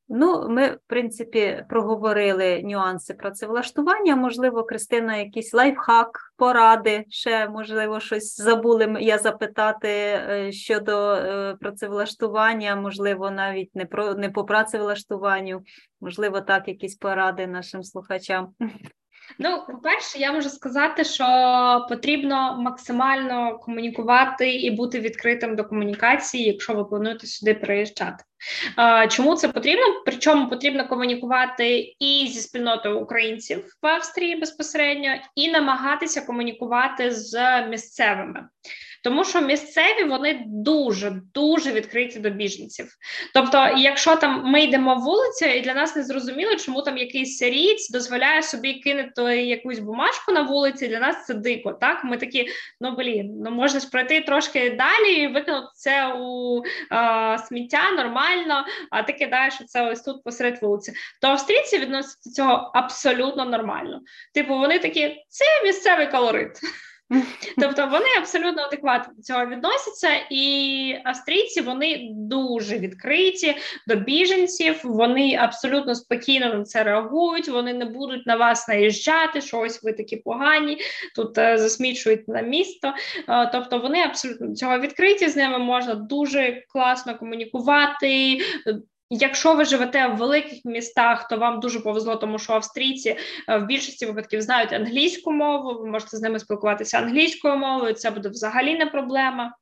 [0.08, 4.16] Ну, ми, в принципі, проговорили нюанси працевлаштування.
[4.16, 12.76] Можливо, Кристина, якийсь лайфхак, поради, ще, можливо, щось забули я запитати е, щодо е, працевлаштування,
[12.76, 15.62] можливо, навіть не про не по працевлаштуванню,
[16.00, 18.54] можливо, так, якісь поради нашим слухачам.
[19.38, 21.26] Ну, по-перше, я можу сказати, що
[21.88, 28.24] потрібно максимально комунікувати і бути відкритим до комунікації, якщо ви плануєте сюди приїжджати.
[29.10, 29.84] Чому це потрібно?
[30.04, 38.48] Причому потрібно комунікувати і зі спільнотою українців в Австрії безпосередньо, і намагатися комунікувати з місцевими
[39.06, 42.86] тому що місцеві вони дуже дуже відкриті до біженців.
[43.34, 47.90] Тобто, якщо там ми йдемо вулицю, і для нас не зрозуміло, чому там якийсь сирієць
[47.90, 51.72] дозволяє собі кинути якусь бумажку на вулиці, для нас це дико.
[51.72, 52.48] Так, ми такі,
[52.80, 58.64] ну блін, ну можна ж пройти трошки далі і викинути це у а, сміття нормально,
[58.90, 60.92] а ти кидаєш це ось тут посеред вулиці.
[61.22, 64.00] То австрійці відносяться до цього абсолютно нормально.
[64.34, 66.52] Типу, вони такі, це місцевий колорит.
[67.58, 74.80] Тобто вони абсолютно адекватно до цього відносяться, і австрійці вони дуже відкриті до біженців.
[74.84, 77.48] Вони абсолютно спокійно на це реагують.
[77.48, 80.78] Вони не будуть на вас наїжджати, що ось ви такі погані,
[81.14, 82.92] тут е, засмічують на місто.
[83.28, 85.28] Е, тобто вони абсолютно до цього відкриті.
[85.28, 88.38] З ними можна дуже класно комунікувати.
[89.10, 93.16] Якщо ви живете в великих містах, то вам дуже повезло, тому що австрійці
[93.48, 95.80] е, в більшості випадків знають англійську мову.
[95.80, 97.94] Ви можете з ними спілкуватися англійською мовою.
[97.94, 99.54] Це буде взагалі не проблема.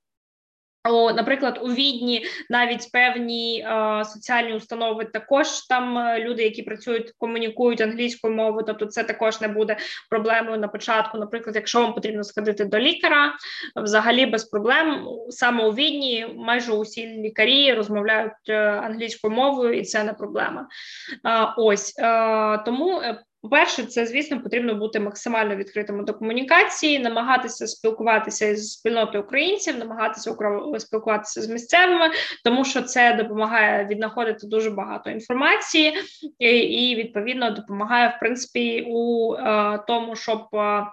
[0.88, 7.12] О, Наприклад, у відні навіть певні е, соціальні установи також там е, люди, які працюють,
[7.18, 9.76] комунікують англійською мовою, тобто це також не буде
[10.10, 11.18] проблемою на початку.
[11.18, 13.34] Наприклад, якщо вам потрібно сходити до лікаря,
[13.76, 15.06] взагалі без проблем.
[15.28, 20.68] Саме у відні майже усі лікарі розмовляють е, англійською мовою, і це не проблема.
[21.26, 27.66] Е, ось е, тому е, по-перше, це звісно потрібно бути максимально відкритими до комунікації, намагатися
[27.66, 30.36] спілкуватися з спільнотою українців, намагатися
[30.78, 32.10] спілкуватися з місцевими,
[32.44, 35.94] тому що це допомагає віднаходити дуже багато інформації
[36.38, 40.86] і відповідно допомагає в принципі у е, тому, щоб е,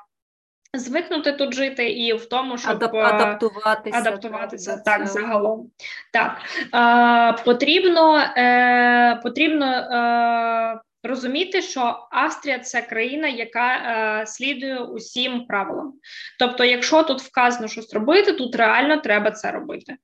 [0.74, 5.72] Звикнути тут жити і в тому, щоб Адап- адаптуватися адаптуватися так, так загалом.
[6.14, 6.38] Так
[6.74, 15.94] е, потрібно е, потрібно е, розуміти, що Австрія це країна, яка е, слідує усім правилам.
[16.40, 19.96] Тобто, якщо тут вказано щось робити, тут реально треба це робити.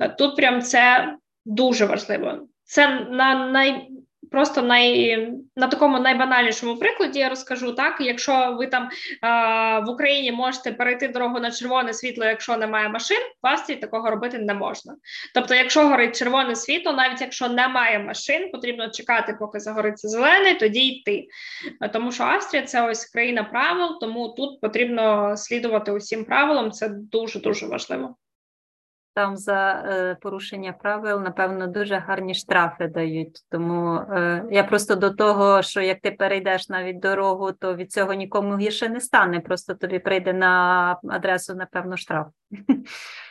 [0.00, 2.48] Е, тут прям це дуже важливо.
[2.64, 3.88] Це на най
[4.36, 7.96] просто най, на такому найбанальнішому прикладі я розкажу так.
[8.00, 8.88] Якщо ви там
[9.22, 14.10] а, в Україні можете перейти дорогу на червоне світло, якщо немає машин, в Австрії такого
[14.10, 14.96] робити не можна.
[15.34, 20.86] Тобто, якщо горить червоне світло, навіть якщо немає машин, потрібно чекати, поки загориться зелений, тоді
[20.86, 21.26] йти.
[21.92, 26.70] Тому що Австрія це ось країна правил, тому тут потрібно слідувати усім правилам.
[26.70, 28.16] Це дуже дуже важливо
[29.16, 33.38] там за е, порушення правил, напевно, дуже гарні штрафи дають.
[33.50, 38.12] Тому е, я просто до того, що як ти перейдеш навіть дорогу, то від цього
[38.12, 39.40] нікому гірше не стане.
[39.40, 42.26] Просто тобі прийде на адресу, напевно, штраф.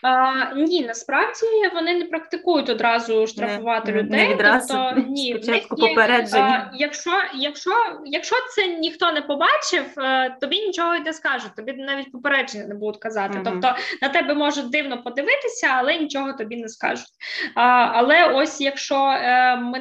[0.04, 4.28] А, Ні, насправді вони не практикують одразу штрафувати не, людей.
[4.28, 6.70] Не відразу, тобто, ні, спочатку попередження.
[6.74, 7.72] А, якщо якщо,
[8.06, 12.76] якщо це ніхто не побачив, е, тобі нічого й не скажуть, тобі навіть попередження не
[12.76, 13.34] будуть казати.
[13.38, 13.44] Угу.
[13.46, 17.08] Тобто на тебе можуть дивно подивитися, але нічого тобі не скажуть.
[17.56, 17.62] А,
[17.94, 19.80] Але ось якщо е, ми,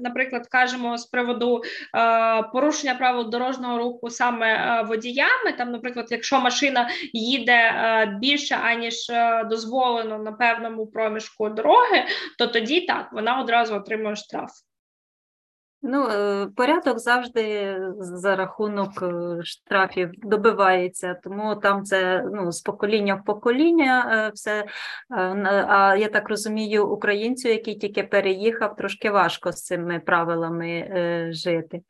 [0.00, 1.62] наприклад, кажемо з приводу
[1.96, 7.72] е, порушення правил дорожнього руху саме водіями, там, наприклад, якщо машина їде
[8.20, 12.04] більше аніж е, дозволено на певному проміжку дороги,
[12.38, 14.50] то тоді так вона одразу отримує штраф.
[15.82, 23.14] Ну, е, порядок завжди за рахунок е, штрафів добивається, тому там це ну, з покоління
[23.14, 24.64] в покоління все.
[25.68, 30.88] А я так розумію, українцю, який тільки переїхав, трошки важко з цими правилами
[31.32, 31.80] жити.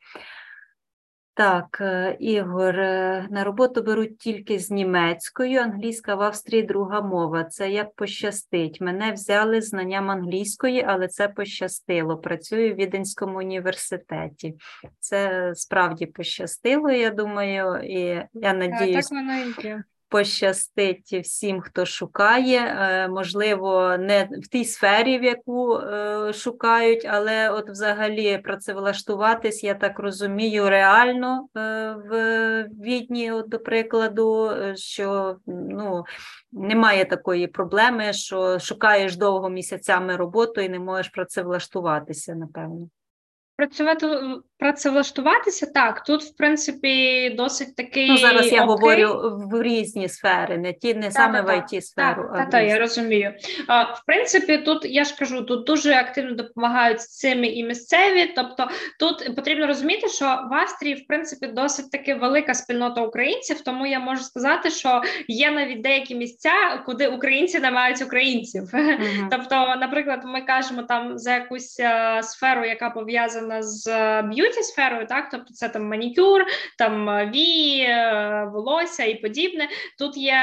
[1.37, 7.43] Так, е, Ігор, е, на роботу беруть тільки з німецькою, англійська в Австрії друга мова.
[7.43, 8.81] Це як пощастить.
[8.81, 12.17] Мене взяли знанням англійської, але це пощастило.
[12.17, 14.55] Працюю в Віденському університеті.
[14.99, 19.07] Це справді пощастило, я думаю, і я надіюсь.
[19.07, 25.23] Так, воно і є пощастить всім, хто шукає, е, можливо, не в тій сфері, в
[25.23, 31.59] яку е, шукають, але от взагалі працевлаштуватись, я так розумію, реально е,
[32.09, 36.05] в Відні, от, до прикладу, що ну,
[36.51, 42.89] немає такої проблеми, що шукаєш довго місяцями роботу і не можеш працевлаштуватися, напевно.
[43.57, 44.07] Працювати
[44.59, 46.03] працевлаштуватися так.
[46.03, 48.07] Тут, в принципі, досить такий.
[48.09, 48.67] Ну, зараз я окей.
[48.67, 52.23] говорю в різні сфери, не ті, не та, саме та, в IT сферу.
[52.23, 53.33] Так, а та, та, я розумію.
[53.67, 58.33] А, В принципі, тут я ж кажу, тут дуже активно допомагають цими і місцеві.
[58.35, 63.85] Тобто, тут потрібно розуміти, що в Австрії, в принципі, досить таки велика спільнота українців, тому
[63.87, 68.63] я можу сказати, що є навіть деякі місця, куди українці не мають українців.
[68.73, 74.63] е Тобто, наприклад, ми кажемо там за якусь а, сферу, яка пов'язана з е, beauty
[74.63, 76.45] сферою, так тобто це там манікюр,
[76.77, 79.69] там ві вії, е, волосся і подібне.
[79.99, 80.37] Тут є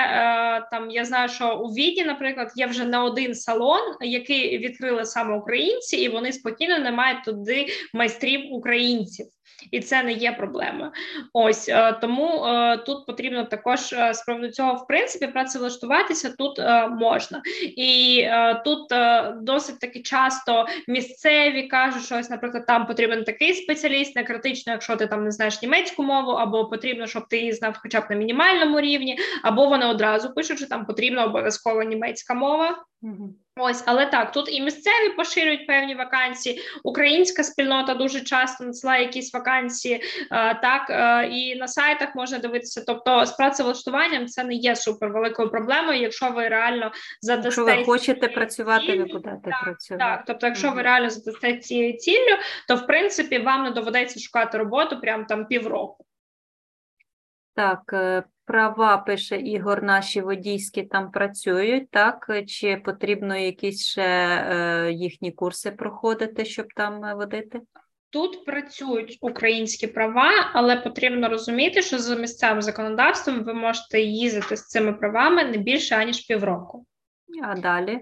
[0.71, 5.37] там, я знаю, що у Віді, наприклад, є вже не один салон, який відкрили саме
[5.37, 9.27] українці, і вони спокійно не мають туди майстрів українців
[9.71, 10.91] і це не є проблемою.
[11.33, 16.59] Ось е, тому е, тут потрібно також е, з приводу цього, в принципі, працевлаштуватися тут
[16.91, 17.43] можна,
[17.77, 18.27] і
[18.65, 18.81] тут
[19.43, 24.97] досить таки часто місцеві кажуть, що ось, наприклад, там потрібен такий спеціаліст, не критично, якщо
[24.97, 28.17] ти там не знаєш німецьку мову, або потрібно, щоб ти її знав, хоча б на
[28.17, 32.85] мінімальному рівні, або вони одразу пишуть, що там потрібна обов'язково німецька мова.
[33.57, 36.61] Ось, але так, тут і місцеві поширюють певні вакансії.
[36.85, 40.01] Українська спільнота дуже часто надсилає якісь вакансії, е,
[40.63, 42.85] так е, і на сайтах можна дивитися.
[42.87, 47.85] Тобто, з працевлаштуванням це не є супер великою проблемою, якщо ви реально задасте Якщо ви
[47.85, 50.05] хочете працювати, ви будете так, працювати.
[50.05, 52.37] Так, тобто, якщо ви реально задасте цією ціллю,
[52.69, 56.05] то в принципі вам не доведеться шукати роботу прямо там півроку.
[57.55, 62.31] Так, е, права, пише Ігор, наші водійські там працюють, так?
[62.47, 67.61] Чи потрібно якісь ще е, їхні курси проходити, щоб там е, водити?
[68.11, 74.67] Тут працюють українські права, але потрібно розуміти, що за місцевим законодавством ви можете їздити з
[74.67, 76.87] цими правами не більше аніж півроку.
[77.43, 78.01] А далі?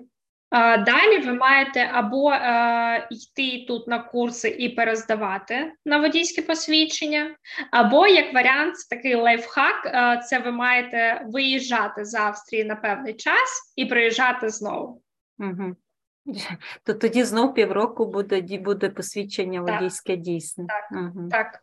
[0.79, 7.37] Далі ви маєте або е, йти тут на курси і перездавати на водійське посвідчення,
[7.71, 13.73] або як варіант, такий лайфхак, е, це ви маєте виїжджати з Австрії на певний час
[13.77, 15.03] і приїжджати знову.
[15.39, 15.77] Угу.
[16.85, 20.67] То тоді знов півроку буде буде посвідчення водійське дійсне.
[20.69, 21.29] Так, угу.
[21.29, 21.61] так.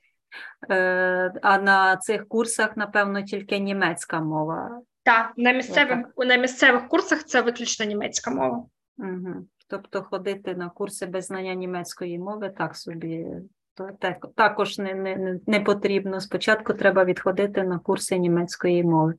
[0.71, 4.81] Е, А на цих курсах, напевно, тільки німецька мова.
[5.03, 8.65] Так, на місцевих на місцевих курсах це виключно німецька мова.
[8.99, 9.45] Угу.
[9.67, 13.25] Тобто ходити на курси без знання німецької мови так собі
[13.73, 13.89] то
[14.35, 16.21] також не, не, не потрібно.
[16.21, 19.13] Спочатку треба відходити на курси німецької мови.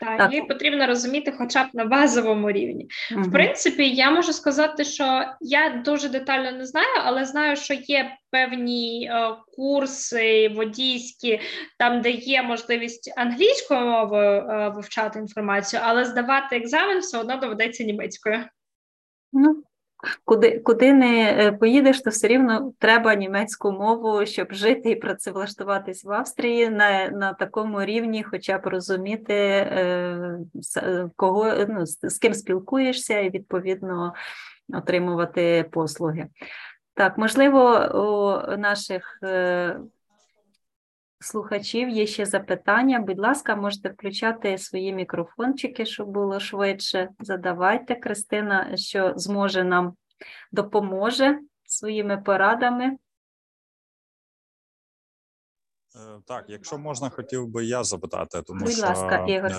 [0.00, 0.32] Так, так.
[0.32, 2.88] її потрібно розуміти хоча б на базовому рівні.
[3.12, 3.22] Угу.
[3.22, 8.16] В принципі, я можу сказати, що я дуже детально не знаю, але знаю, що є
[8.30, 11.40] певні е, курси водійські,
[11.78, 17.84] там, де є можливість англійською мовою е, вивчати інформацію, але здавати екзамен все одно доведеться
[17.84, 18.44] німецькою.
[19.32, 19.62] Ну,
[20.24, 26.04] Куди куди не е, поїдеш, то все рівно треба німецьку мову, щоб жити і працевлаштуватись
[26.04, 30.38] в Австрії на на такому рівні, хоча б розуміти, е,
[31.16, 34.14] кого ну, з ким спілкуєшся, і відповідно
[34.74, 36.26] отримувати послуги.
[36.94, 37.60] Так, можливо,
[37.94, 39.80] у наших е,
[41.20, 43.00] слухачів є ще запитання.
[43.00, 47.08] Будь ласка, можете включати свої мікрофончики, щоб було швидше.
[47.20, 49.94] Задавайте, Кристина, що зможе нам
[50.52, 52.96] допоможе своїми порадами.
[55.96, 59.52] Е, так, якщо можна, хотів би я запитати, тому Будь що ласка, Ігор.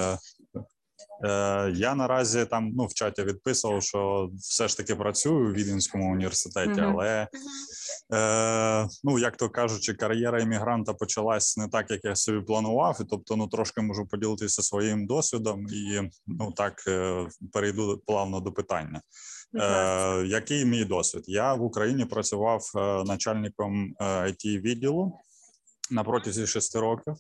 [1.24, 6.12] Е, я наразі там ну в чаті відписував, що все ж таки працюю у Віденському
[6.12, 7.28] університеті, але
[8.14, 12.98] е, ну як то кажучи, кар'єра іммігранта почалась не так, як я собі планував.
[13.02, 18.52] І тобто, ну трошки можу поділитися своїм досвідом і ну так е, перейду плавно до
[18.52, 19.02] питання.
[19.56, 21.24] Е, Який мій досвід?
[21.28, 25.20] Я в Україні працював е, начальником it е, відділу
[25.92, 27.14] на протязі шести років.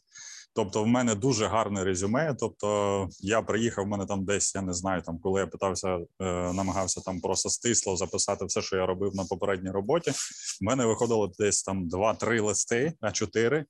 [0.53, 2.35] Тобто, в мене дуже гарне резюме.
[2.39, 6.03] Тобто, я приїхав в мене там десь, я не знаю, там коли я питався, е,
[6.53, 10.11] намагався там просто стисло записати все, що я робив на попередній роботі.
[10.61, 13.65] В мене виходило десь там два-три листи, а чотири.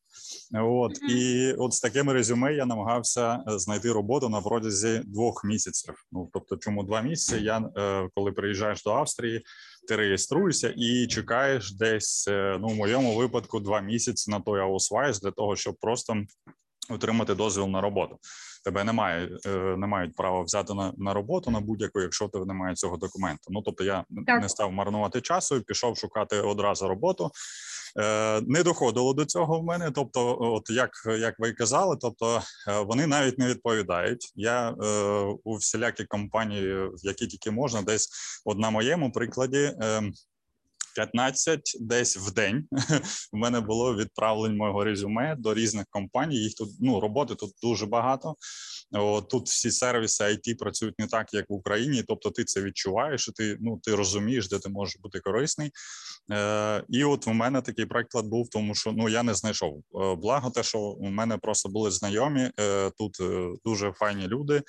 [0.53, 1.15] От mm-hmm.
[1.15, 5.93] і от з такими резюме я намагався е, знайти роботу на протязі двох місяців.
[6.11, 7.43] Ну тобто, чому два місяці?
[7.43, 9.43] Я е, коли приїжджаєш до Австрії,
[9.87, 12.27] ти реєструєшся і чекаєш десь
[12.59, 16.15] ну в моєму випадку два місяці на той аусвайс для того, щоб просто
[16.89, 18.17] отримати дозвіл на роботу.
[18.63, 22.75] Тебе немає, е, не мають права взяти на на роботу на будь-яку, якщо тебе немає
[22.75, 23.43] цього документу.
[23.49, 24.41] Ну тобто я так.
[24.41, 27.31] не став марнувати часу і пішов шукати одразу роботу.
[27.97, 29.91] Е, Не доходило до цього в мене.
[29.91, 34.31] Тобто, от як як ви казали, тобто е, вони навіть не відповідають.
[34.35, 34.75] Я е,
[35.43, 38.09] у всілякі компанії, які тільки можна, десь
[38.45, 39.73] от на моєму прикладі.
[39.81, 40.11] Е,
[40.99, 42.67] 15 десь в день
[43.33, 46.35] в мене було відправлень мого резюме до різних компаній.
[46.35, 48.35] Їх тут ну роботи тут дуже багато.
[48.91, 52.03] О, тут всі сервіси IT працюють не так, як в Україні.
[52.07, 55.71] Тобто, ти це відчуваєш, і ти ну ти розумієш, де ти можеш бути корисний.
[56.31, 59.77] Е, І от у мене такий приклад був, тому що ну я не знайшов.
[59.77, 64.61] Е, благо, те, що у мене просто були знайомі е, тут е, дуже файні люди.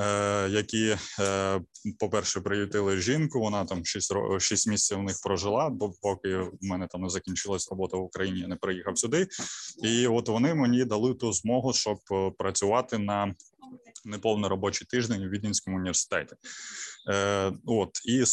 [0.00, 1.60] Е, які, е,
[1.98, 3.40] по-перше, приютили жінку.
[3.40, 7.70] Вона там 6, 6 місяців у них прожила, бо поки в мене там не закінчилась
[7.70, 9.28] робота в Україні, я не приїхав сюди.
[9.82, 13.34] І от вони мені дали ту змогу, щоб е, працювати на
[14.04, 16.34] неповний робочий тиждень у Віденському університеті.
[17.10, 18.24] Е, От і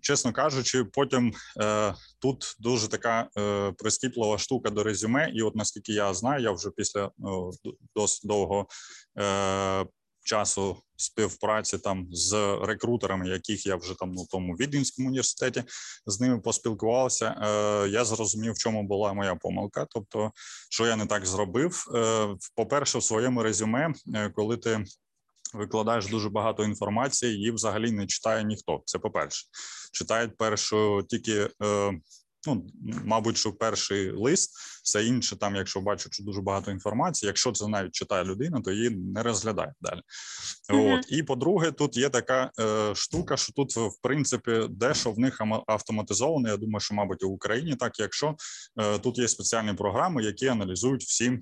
[0.00, 5.30] чесно кажучи, потім е, тут дуже така е, прискіплива штука до резюме.
[5.34, 7.10] І, от наскільки я знаю, я вже після е,
[7.94, 8.66] досить довго.
[9.18, 9.86] Е,
[10.24, 15.64] часу співпраці там з рекрутерами, яких я вже там ну тому віденському університеті
[16.06, 17.26] з ними поспілкувався.
[17.26, 19.86] Е, Я зрозумів, в чому була моя помилка.
[19.90, 20.32] Тобто,
[20.70, 21.84] що я не так зробив.
[21.94, 24.84] Е, По перше, в своєму резюме, е, коли ти
[25.54, 28.82] Викладаєш дуже багато інформації, її взагалі не читає ніхто.
[28.84, 29.46] Це по перше,
[29.92, 31.92] читають першу тільки е,
[32.46, 32.66] Ну,
[33.04, 34.50] мабуть, що перший лист,
[34.84, 38.72] все інше, там, якщо бачать, що дуже багато інформації, якщо це навіть читає людина, то
[38.72, 40.00] її не розглядає далі.
[40.70, 40.98] Mm-hmm.
[40.98, 45.42] От і по-друге, тут є така е, штука, що тут, в принципі, дещо в них
[45.66, 46.48] автоматизовано.
[46.48, 48.36] Я думаю, що, мабуть, у Україні так, якщо
[48.80, 51.38] е, тут є спеціальні програми, які аналізують всі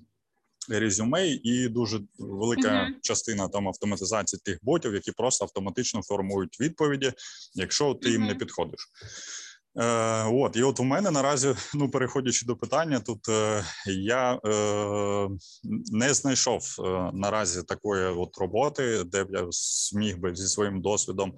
[0.69, 3.01] резюме, і дуже велика uh-huh.
[3.03, 7.13] частина там автоматизації тих ботів, які просто автоматично формують відповіді,
[7.55, 8.13] якщо ти uh-huh.
[8.13, 8.89] їм не підходиш.
[9.77, 15.29] Е, От і от у мене наразі, ну переходячи до питання, тут е, я е,
[15.93, 21.35] не знайшов е, наразі такої от роботи, де б я зміг би зі своїм досвідом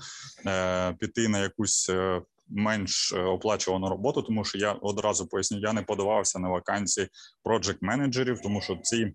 [0.47, 1.89] е, піти на якусь.
[1.91, 7.09] Е, Менш оплачувану роботу, тому що я одразу поясню, я не подавався на вакансії
[7.45, 9.15] проджект менеджерів, тому що ці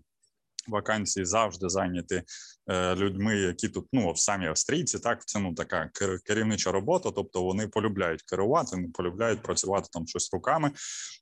[0.68, 2.22] вакансії завжди зайняті Е,
[2.70, 5.90] людьми, які тут ну самі австрійці, так це ну така
[6.26, 7.10] керівнича робота.
[7.10, 10.70] Тобто вони полюбляють керувати, не полюбляють працювати там щось руками.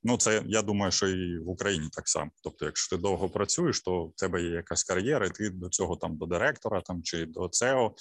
[0.03, 2.31] Ну це я думаю, що і в Україні так само.
[2.43, 5.95] Тобто, якщо ти довго працюєш, то в тебе є якась кар'єра, і ти до цього
[5.95, 7.93] там до директора, там чи до CEO,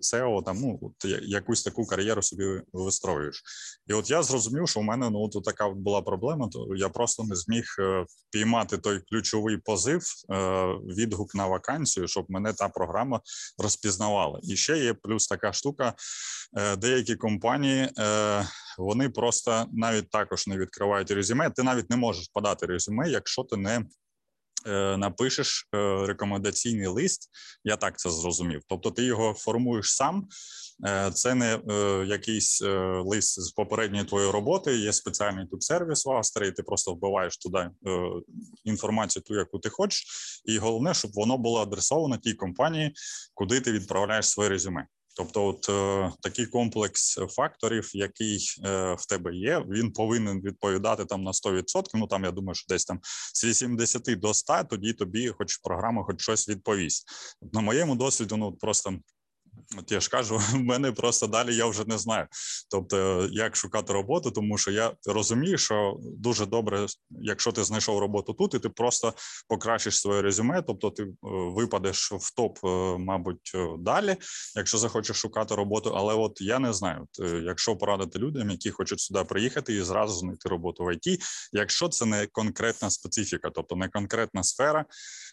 [0.00, 3.42] CEO, там ну якусь таку кар'єру собі вистроюєш.
[3.86, 6.48] І от я зрозумів, що в мене ну тут така була проблема.
[6.48, 10.36] То я просто не зміг е, піймати той ключовий позив, е,
[10.96, 13.20] відгук на вакансію, щоб мене та програма
[13.58, 14.40] розпізнавала.
[14.42, 15.94] І ще є плюс така штука:
[16.58, 18.46] е, деякі компанії е,
[18.78, 21.50] вони просто навіть також не відкривають резюме.
[21.50, 23.84] Ти навіть не можеш подати резюме, якщо ти не
[24.98, 25.68] Напишеш
[26.06, 27.30] рекомендаційний лист,
[27.64, 28.62] я так це зрозумів.
[28.68, 30.28] Тобто, ти його формуєш сам,
[30.84, 34.76] Е, це не е, якийсь е, лист з попередньої твоєї роботи.
[34.76, 36.52] Є спеціальний тут сервіс в Австрії.
[36.52, 37.70] Ти просто вбиваєш туди
[38.64, 40.06] інформацію, ту яку ти хочеш,
[40.44, 42.94] і головне, щоб воно було адресовано тій компанії,
[43.34, 44.86] куди ти відправляєш своє резюме.
[45.16, 51.22] Тобто, от е, такий комплекс факторів, який е, в тебе є, він повинен відповідати там
[51.22, 51.82] на 100%.
[51.94, 53.00] Ну там я думаю, що десь там
[53.34, 57.08] з 80 до 100, тоді тобі, хоч програма, хоч щось відповість.
[57.52, 58.98] На моєму досвіду, ну просто
[59.78, 62.26] От я ж кажу, в мене просто далі я вже не знаю.
[62.70, 68.32] Тобто, як шукати роботу, тому що я розумію, що дуже добре, якщо ти знайшов роботу
[68.32, 69.14] тут, і ти просто
[69.48, 74.16] покращиш своє резюме, тобто ти е, випадеш в топ, е, мабуть, е, далі,
[74.56, 75.92] якщо захочеш шукати роботу.
[75.96, 77.06] Але от я не знаю,
[77.44, 82.06] якщо порадити людям, які хочуть сюди приїхати і зразу знайти роботу в ІТ, якщо це
[82.06, 84.84] не конкретна специфіка, тобто не конкретна сфера,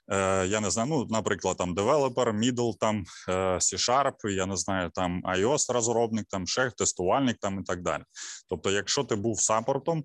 [0.08, 5.74] я не знаю, ну, наприклад, там девелопер, middle, там C-Sharp, я не знаю, там iOS
[5.74, 8.04] розробник, там ще тестувальник, там і так далі.
[8.50, 10.04] Тобто, якщо ти був саппортом,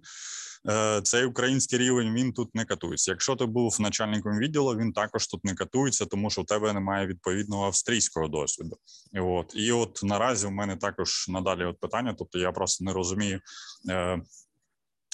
[0.71, 3.11] е, цей український рівень він тут не катується.
[3.11, 7.07] Якщо ти був начальником відділу, він також тут не катується, тому що в тебе немає
[7.07, 8.77] відповідного австрійського досвіду.
[9.13, 12.15] І от і от наразі в мене також надалі от питання.
[12.19, 13.41] Тобто я просто не розумію.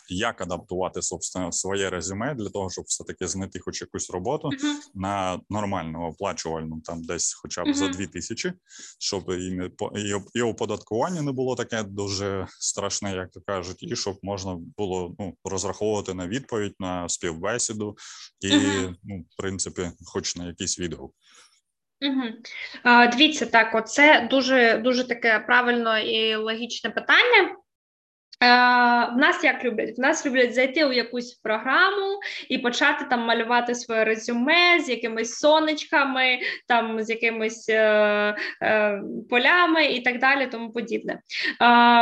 [0.08, 4.74] Як адаптувати собственно своє резюме для того, щоб все таки знайти хоч якусь роботу uh-huh.
[4.94, 7.74] на нормальну оплачувальну, там десь, хоча б uh-huh.
[7.74, 8.52] за дві тисячі,
[8.98, 13.96] щоб і не і, і оподаткування не було таке дуже страшне, як то кажуть, і
[13.96, 17.96] щоб можна було ну розраховувати на відповідь на співбесіду
[18.40, 18.94] і uh-huh.
[19.04, 21.14] ну, в принципі, хоч на якийсь відгук.
[22.00, 22.22] Угу.
[23.12, 27.56] Дивіться, так, оце дуже дуже таке правильне і логічне питання.
[28.42, 28.46] Е,
[29.14, 29.98] в нас як люблять?
[29.98, 35.34] В нас люблять зайти у якусь програму і почати там малювати своє резюме з якимись
[35.34, 41.12] сонечками, там з якимись е, е, полями і так далі, тому подібне.
[41.12, 41.18] Е,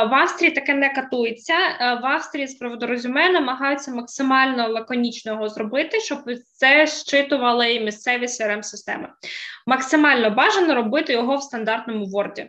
[0.05, 1.55] в Австрії таке не катується.
[1.55, 6.19] Е, в Австрії з приводу резюме намагаються максимально лаконічно його зробити, щоб
[6.55, 9.09] це щитували місцеві crm системи
[9.67, 12.47] Максимально бажано робити його в стандартному Word.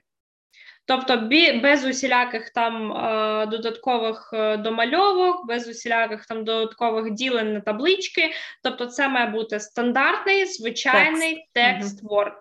[0.85, 1.29] Тобто,
[1.63, 8.31] без усіляких там е, додаткових е, домальовок, без усіляких там додаткових ділень на таблички.
[8.63, 12.37] Тобто, це має бути стандартний звичайний текст, текст Word.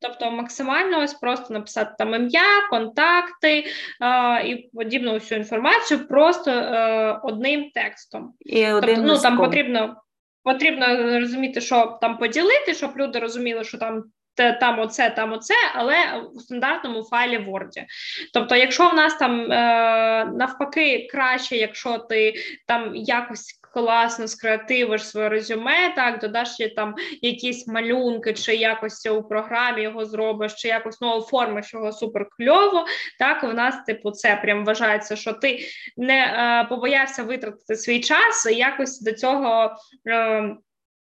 [0.00, 3.64] Тобто максимально ось просто написати там ім'я, контакти
[4.02, 8.34] е, і подібну всю інформацію просто е, одним текстом.
[8.40, 9.96] І тобто, один ну, там потрібно
[10.42, 10.86] потрібно
[11.18, 14.04] розуміти, що там поділити, щоб люди розуміли, що там
[14.36, 15.96] там оце, там оце, але
[16.34, 17.84] в стандартному файлі Word.
[18.32, 22.34] Тобто, якщо в нас там е, навпаки краще, якщо ти
[22.66, 29.22] там якось класно скреативиш своє резюме, так додаш ще там якісь малюнки, чи якось у
[29.22, 32.84] програмі його зробиш, чи якось ну, оформиш його супер кльово.
[33.18, 35.58] Так, в нас, типу, це прям вважається, що ти
[35.96, 39.76] не е, побоявся витратити свій час і якось до цього.
[40.08, 40.56] Е,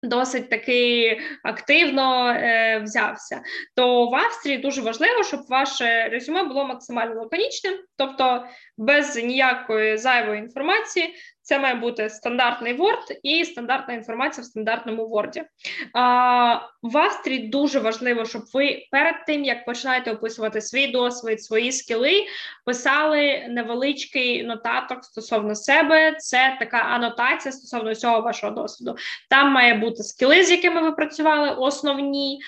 [0.04, 3.42] Досить таки активно е, взявся,
[3.76, 8.46] то в Австрії дуже важливо, щоб ваше резюме було максимально лаконічним, тобто
[8.78, 11.16] без ніякої зайвої інформації,
[11.50, 15.44] це має бути стандартний Word і стандартна інформація в стандартному Word.
[16.82, 22.26] В Австрії дуже важливо, щоб ви перед тим, як починаєте описувати свій досвід, свої скіли,
[22.66, 26.16] писали невеличкий нотаток стосовно себе.
[26.20, 28.96] Це така анотація стосовно цього вашого досвіду.
[29.30, 32.40] Там має бути скіли, з якими ви працювали, основні,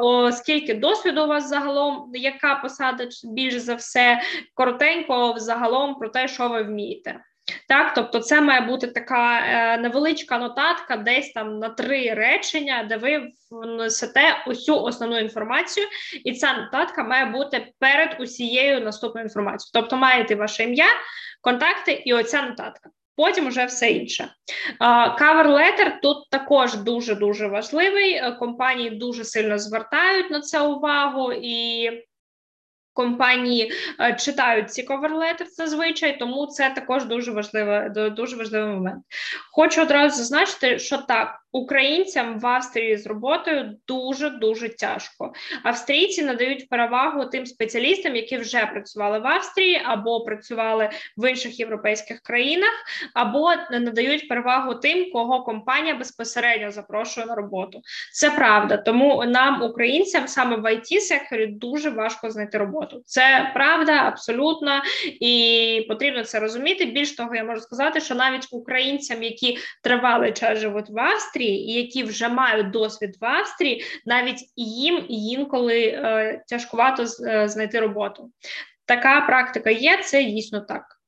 [0.00, 4.20] о, скільки досвіду у вас загалом, яка посада більш за все
[4.54, 7.20] коротенько загалом про те, що ви вмієте.
[7.68, 12.96] Так, тобто, це має бути така е, невеличка нотатка, десь там на три речення, де
[12.96, 15.86] ви внесете усю основну інформацію,
[16.24, 19.70] і ця нотатка має бути перед усією наступною інформацією.
[19.74, 20.88] Тобто, маєте ваше ім'я,
[21.40, 22.90] контакти і оця нотатка.
[23.16, 24.32] Потім вже все інше.
[25.20, 28.14] Cover letter тут також дуже дуже важливий.
[28.14, 31.90] Е, компанії дуже сильно звертають на це увагу і
[32.92, 39.04] компанії е, читають ці коверлети зазвичай, тому це також дуже важливий, дуже важливий момент.
[39.52, 41.40] Хочу одразу зазначити, що так.
[41.52, 45.32] Українцям в Австрії з роботою дуже дуже тяжко.
[45.62, 52.20] Австрійці надають перевагу тим спеціалістам, які вже працювали в Австрії або працювали в інших європейських
[52.20, 52.70] країнах,
[53.14, 57.80] або надають перевагу тим, кого компанія безпосередньо запрошує на роботу.
[58.12, 58.76] Це правда.
[58.76, 63.02] Тому нам, українцям, саме в it секторі дуже важко знайти роботу.
[63.06, 64.82] Це правда, абсолютно,
[65.20, 66.84] і потрібно це розуміти.
[66.84, 71.39] Більш того, я можу сказати, що навіть українцям, які тривалий час живуть в Австрії.
[71.40, 77.80] Австрії, і які вже мають досвід в Австрії, навіть їм інколи е, тяжкувато е, знайти
[77.80, 78.30] роботу.
[78.84, 80.99] Така практика є, це дійсно так.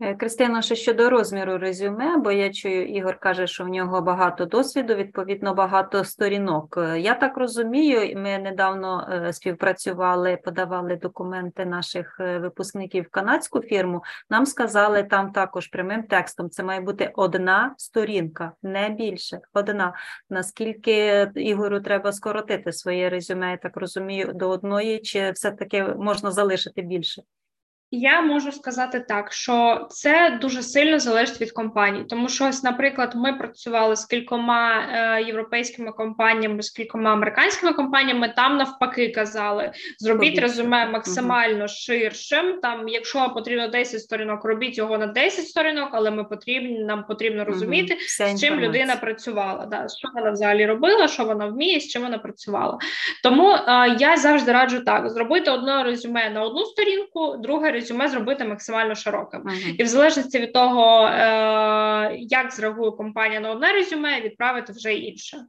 [0.00, 4.46] Е, Кристина, ще щодо розміру резюме, бо я чую, Ігор каже, що в нього багато
[4.46, 6.76] досвіду, відповідно, багато сторінок.
[6.76, 14.02] Е, я так розумію, ми недавно е, співпрацювали, подавали документи наших випускників в канадську фірму.
[14.30, 19.40] Нам сказали там також прямим текстом: це має бути одна сторінка, не більше.
[19.52, 19.94] Одна.
[20.30, 26.82] Наскільки Ігору треба скоротити своє резюме, я так розумію, до одної, чи все-таки можна залишити
[26.82, 27.22] більше?
[27.94, 33.12] Я можу сказати так, що це дуже сильно залежить від компаній, тому що ось, наприклад,
[33.14, 38.32] ми працювали з кількома е, європейськими компаніями, з кількома американськими компаніями.
[38.36, 41.68] Там навпаки казали: зробіть резюме максимально угу.
[41.68, 42.60] ширшим.
[42.62, 47.44] Там, якщо потрібно 10 сторінок, робіть його на 10 сторінок, але ми потрібні, нам потрібно
[47.44, 48.28] розуміти, угу.
[48.28, 49.66] з чим людина працювала.
[49.66, 52.78] Да, що вона взагалі робила, що вона вміє, з чим вона працювала.
[53.22, 58.08] Тому е, я завжди раджу так: зробити одне резюме на одну сторінку, друге резюме резюме
[58.08, 59.74] зробити максимально широким, uh-huh.
[59.78, 65.44] і в залежності від того, е, як зреагує компанія на одне резюме, відправити вже інше.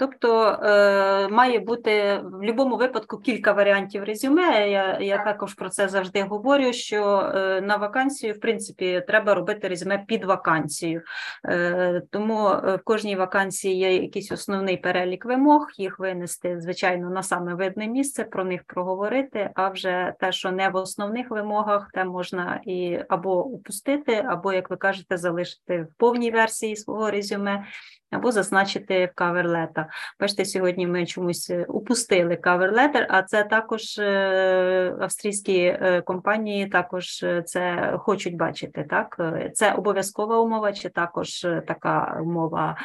[0.00, 4.70] Тобто е, має бути в будь-якому випадку кілька варіантів резюме.
[4.70, 6.72] Я я також про це завжди говорю.
[6.72, 11.02] Що е, на вакансію, в принципі, треба робити резюме під вакансію,
[11.44, 17.54] е, тому в кожній вакансії є якийсь основний перелік вимог, їх винести, звичайно, на саме
[17.54, 19.50] видне місце, про них проговорити.
[19.54, 24.70] А вже те, що не в основних вимогах, те можна і або упустити, або, як
[24.70, 27.64] ви кажете, залишити в повній версії свого резюме
[28.10, 29.88] або зазначити в каверлета.
[30.20, 37.24] Бачите, сьогодні ми чомусь е, упустили каверлетер, а це також е, австрійські е, компанії також
[37.44, 38.84] це хочуть бачити.
[38.84, 39.20] Так,
[39.54, 42.76] Це обов'язкова умова, чи також така умова,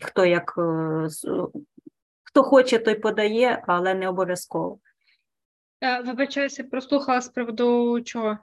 [0.00, 0.50] хто як
[2.22, 4.78] хто хоче, той подає, але не обов'язково.
[6.06, 8.38] Вибачаюся, прослухала з приводу чого?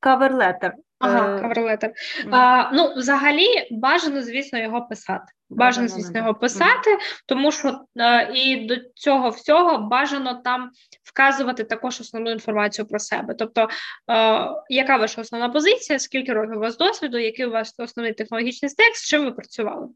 [0.00, 0.74] Каверлетер.
[1.02, 1.90] Ага, каверлетер.
[2.24, 2.34] Mm.
[2.34, 5.24] А, Ну, взагалі, бажано, звісно, його писати.
[5.50, 10.70] Бажано, звісно, його писати, тому що а, і до цього всього бажано там
[11.04, 13.34] вказувати також основну інформацію про себе.
[13.38, 13.68] Тобто,
[14.06, 18.68] а, яка ваша основна позиція, скільки років у вас досвіду, який у вас основний технологічний
[18.68, 19.88] стек, з чим ви працювали?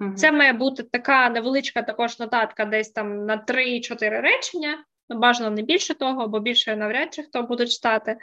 [0.00, 0.14] Mm-hmm.
[0.14, 4.84] Це має бути така невеличка також нотатка, десь там на 3-4 речення.
[5.14, 8.16] Бажано не більше того, бо більше навряд чи хто буде читати.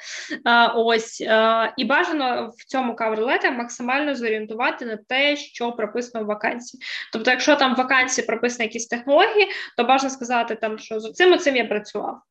[0.45, 6.27] А, Ось а, і бажано в цьому каверлеті максимально зорієнтувати на те, що прописано в
[6.27, 6.83] вакансії.
[7.13, 9.47] Тобто, якщо там в вакансії прописані якісь технології,
[9.77, 12.21] то бажано сказати, там що з цим цим я працював.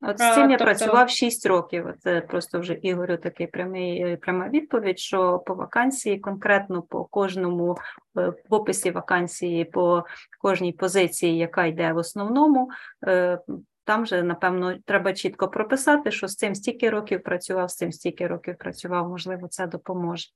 [0.00, 0.64] От з цим я тобто...
[0.64, 1.86] працював 6 років.
[1.98, 4.98] Це просто вже Ігорю такий прямий е, пряма відповідь.
[4.98, 7.76] Що по вакансії, конкретно по кожному
[8.18, 10.04] е, в описі вакансії, по
[10.40, 12.70] кожній позиції, яка йде в основному,
[13.06, 13.38] е,
[13.88, 18.26] там же, напевно, треба чітко прописати, що з цим стільки років працював, з цим стільки
[18.26, 20.26] років працював, можливо, це допоможе.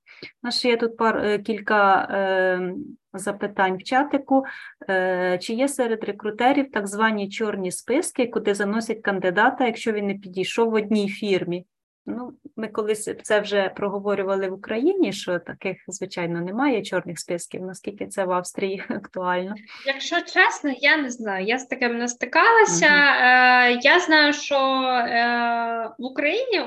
[0.43, 2.73] У ще є тут пар, е, кілька е,
[3.13, 4.43] запитань в чатику.
[4.89, 10.13] Е, Чи є серед рекрутерів так звані чорні списки, куди заносять кандидата, якщо він не
[10.13, 11.65] підійшов в одній фірмі?
[12.05, 18.07] Ну, Ми колись це вже проговорювали в Україні, що таких, звичайно, немає чорних списків, наскільки
[18.07, 19.55] це в Австрії актуально.
[19.85, 21.45] Якщо чесно, я не знаю.
[21.45, 22.85] Я з таким не стикалася.
[22.85, 23.79] Угу.
[23.83, 26.61] Я знаю, що е, в Україні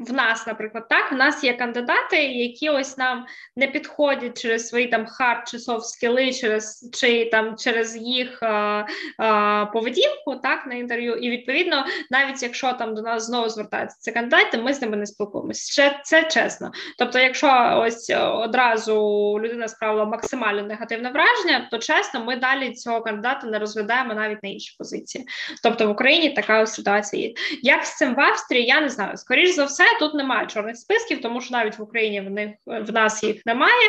[0.00, 4.86] в нас, наприклад, так, в нас є кандидати, які ось нам не підходять через свої
[4.86, 8.86] там hard чи soft скіли, через чи там через їх а,
[9.18, 11.14] а, поведінку, так на інтерв'ю.
[11.14, 15.06] І відповідно, навіть якщо там до нас знову звертаються ці кандидати, ми з ними не
[15.06, 15.72] спілкуємося.
[15.72, 16.72] Ще це чесно.
[16.98, 18.94] Тобто, якщо ось одразу
[19.42, 24.48] людина справила максимально негативне враження, то чесно, ми далі цього кандидата не розглядаємо навіть на
[24.48, 25.26] інші позиції.
[25.62, 27.34] Тобто в Україні така ситуація є.
[27.62, 29.16] Як з цим в Австрії, я не знаю.
[29.16, 32.92] Скоріше за все, тут немає чорних списків, тому що навіть в Україні в них в
[32.92, 33.88] нас їх немає.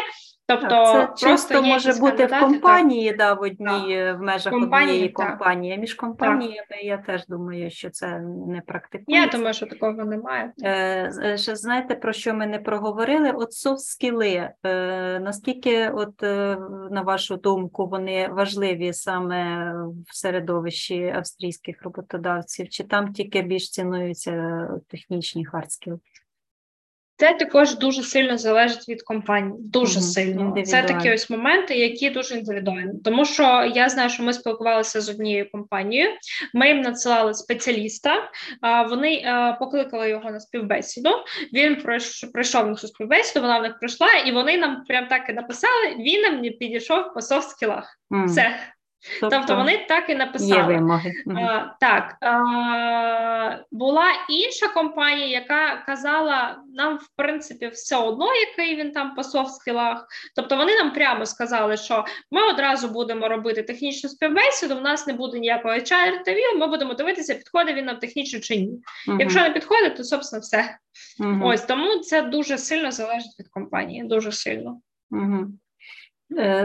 [0.52, 3.18] Тобто так, це просто може бути в компанії, так.
[3.18, 4.20] да, в одній так.
[4.20, 5.78] в межах компанії, однієї компанії.
[5.78, 9.26] Між компаніями я теж думаю, що це не практикується.
[9.26, 10.54] Я думаю, що такого немає.
[10.64, 13.32] Е, ще знаєте, про що ми не проговорили?
[13.32, 16.58] От софт-скіли, е, наскільки, от е,
[16.92, 19.74] на вашу думку, вони важливі саме
[20.08, 26.00] в середовищі австрійських роботодавців, чи там тільки більш цінуються технічні хардскіли?
[27.22, 29.54] Це також дуже сильно залежить від компанії.
[29.60, 30.04] Дуже mm-hmm.
[30.04, 30.64] сильно.
[30.66, 32.92] Це такі ось моменти, які дуже індивідуальні.
[33.04, 36.10] Тому що я знаю, що ми спілкувалися з однією компанією.
[36.54, 38.30] Ми їм надсилали спеціаліста.
[38.90, 39.24] Вони
[39.60, 41.10] покликали його на співбесіду.
[41.54, 41.76] Він
[42.34, 43.42] пройшов на цю співбесіду.
[43.42, 45.96] Вона в них пройшла, і вони нам прям так і написали.
[46.00, 48.00] Він нам не підійшов по софт скілах.
[48.12, 48.26] Mm.
[48.26, 48.56] Все.
[49.22, 50.74] Тобто, тобто вони так і написали.
[50.74, 51.12] Є вимоги.
[51.38, 58.92] А, Так а, була інша компанія, яка казала, нам в принципі все одно, який він
[58.92, 60.06] там по софт-скілах.
[60.36, 65.14] Тобто вони нам прямо сказали, що ми одразу будемо робити технічну співбесіду, в нас не
[65.14, 68.82] буде ніякого hr інтерв'ю ми будемо дивитися, підходить він нам технічно чи ні.
[69.08, 70.78] uh Якщо не підходить, то собственно все.
[71.20, 74.82] uh Ось тому це дуже сильно залежить від компанії, дуже сильно.
[75.14, 75.48] Е,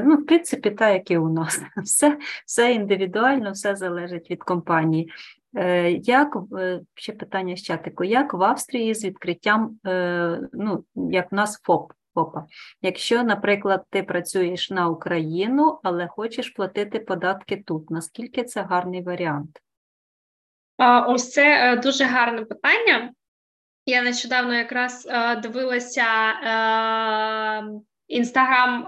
[0.04, 1.62] ну, в принципі, так, як і у нас.
[1.76, 5.10] Все все індивідуально, все залежить від компанії.
[5.56, 9.78] Е, як е, ще питання з чатику, як в Австрії з відкриттям,
[10.52, 11.92] ну, як в нас ФОП?
[12.14, 12.44] ФОПа?
[12.82, 19.60] Якщо, наприклад, ти працюєш на Україну, але хочеш платити податки тут, наскільки це гарний варіант?
[21.06, 23.12] Ось це дуже гарне питання.
[23.86, 25.08] Я нещодавно якраз
[25.42, 26.04] дивилася
[28.08, 28.82] Інстаграм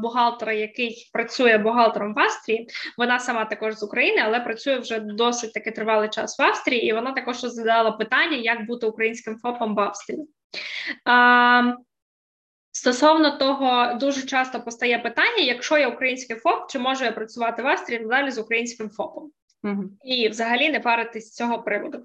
[0.00, 2.68] бухгалтера, який працює бухгалтером в Австрії.
[2.98, 6.92] Вона сама також з України, але працює вже досить таки тривалий час в Австрії, і
[6.92, 10.28] вона також задала питання, як бути українським ФОПом в Австрії.
[11.04, 11.74] А,
[12.76, 17.66] Стосовно того, дуже часто постає питання: якщо я український ФОП, чи можу я працювати в
[17.66, 19.30] Австрії надалі з українським ФОПом?
[19.64, 21.98] uh І взагалі не паритись з цього приводу.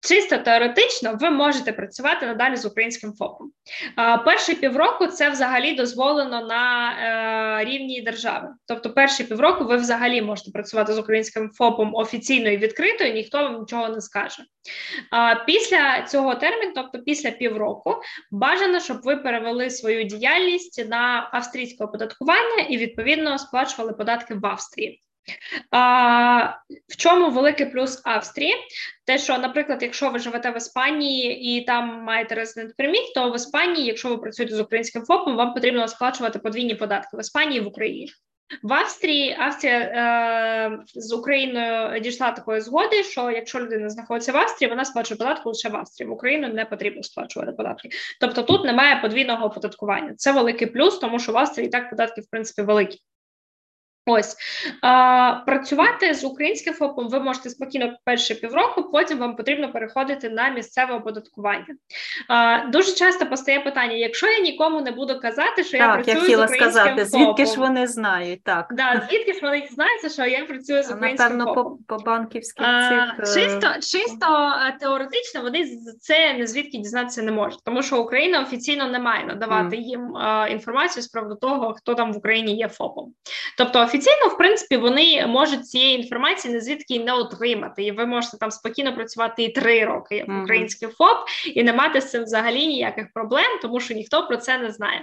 [0.00, 3.50] Чисто теоретично ви можете працювати надалі з українським ФОПом.
[4.24, 6.92] Перші півроку це взагалі дозволено на
[7.60, 8.48] е, рівні держави.
[8.66, 13.38] Тобто, перші півроку ви взагалі можете працювати з українським ФОПом офіційно і відкрито, і ніхто
[13.38, 14.42] вам нічого не скаже.
[15.46, 17.94] Після цього терміну, тобто після півроку,
[18.30, 25.02] бажано, щоб ви перевели свою діяльність на австрійське оподаткування і відповідно сплачували податки в Австрії.
[25.70, 26.54] А,
[26.88, 28.54] В чому великий плюс Австрії?
[29.06, 33.36] Те, що, наприклад, якщо ви живете в Іспанії і там маєте резидент перміт, то в
[33.36, 37.64] Іспанії, якщо ви працюєте з українським ФОПом, вам потрібно сплачувати подвійні податки в Іспанії і
[37.64, 38.08] в Україні.
[38.62, 44.70] В Австрії Австрія е, з Україною дійшла такої згоди, що якщо людина знаходиться в Австрії,
[44.70, 46.08] вона сплачує податку лише в Австрії.
[46.08, 47.88] В Україну не потрібно сплачувати податки.
[48.20, 50.14] Тобто тут немає подвійного оподаткування.
[50.16, 52.98] Це великий плюс, тому що в Австрії і так податки в принципі великі.
[54.10, 54.36] Ось
[54.82, 60.48] а, працювати з українським ФОПом ви можете спокійно перші півроку, потім вам потрібно переходити на
[60.48, 61.66] місцеве оподаткування.
[62.28, 66.16] А, Дуже часто постає питання: якщо я нікому не буду казати, що так, я працюю
[66.16, 67.24] я хотіла з українським сказати, ФОПом.
[67.24, 68.44] звідки ж вони знають?
[68.44, 71.78] Так, да, звідки ж вони знають, що я працюю з українським Напевно, ФОПом?
[71.86, 75.64] по, по банківських цих а, чисто чисто теоретично вони
[76.00, 79.80] це не звідки дізнатися не можуть, тому що Україна офіційно не має надавати mm.
[79.80, 83.12] їм а, інформацію з приводу того, хто там в Україні є ФОПом.
[83.58, 88.38] Тобто офіційно, в принципі, вони можуть цієї інформації не звідки не отримати, і ви можете
[88.38, 90.42] там спокійно працювати і три роки як mm-hmm.
[90.42, 91.16] український ФОП,
[91.54, 95.00] і не мати з цим взагалі ніяких проблем, тому що ніхто про це не знає.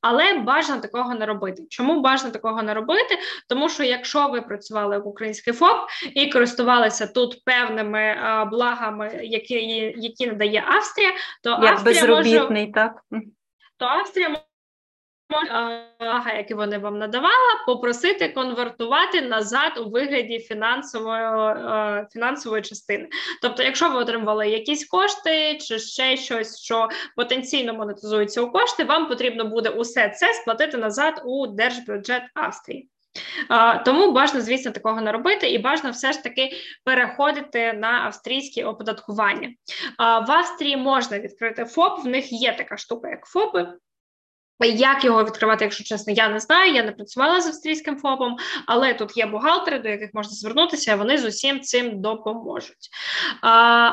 [0.00, 1.62] Але бажано такого не робити.
[1.68, 3.18] Чому бажано такого не робити?
[3.48, 5.78] Тому що якщо ви працювали як український ФОП
[6.14, 9.54] і користувалися тут певними а, благами, які
[9.96, 11.10] які надає Австрія,
[11.42, 12.72] то як Австрія безробітний, може...
[12.72, 12.92] так
[13.78, 14.28] то Австрія
[16.36, 23.08] які вони вам надавала, попросити конвертувати назад у вигляді фінансової е, фінансової частини.
[23.42, 29.08] Тобто, якщо ви отримували якісь кошти чи ще щось, що потенційно монетизується у кошти, вам
[29.08, 32.88] потрібно буде усе це сплатити назад у держбюджет Австрії.
[33.84, 36.50] Тому бажано, звісно, такого не робити, і бажано все ж таки
[36.84, 39.48] переходити на австрійське оподаткування.
[39.98, 43.68] В Австрії можна відкрити ФОП, в них є така штука, як ФОПи.
[44.64, 46.74] Як його відкривати, якщо чесно, я не знаю.
[46.74, 48.36] Я не працювала з австрійським ФОПом,
[48.66, 52.88] але тут є бухгалтери, до яких можна звернутися, і вони з усім цим допоможуть.
[53.42, 53.90] А,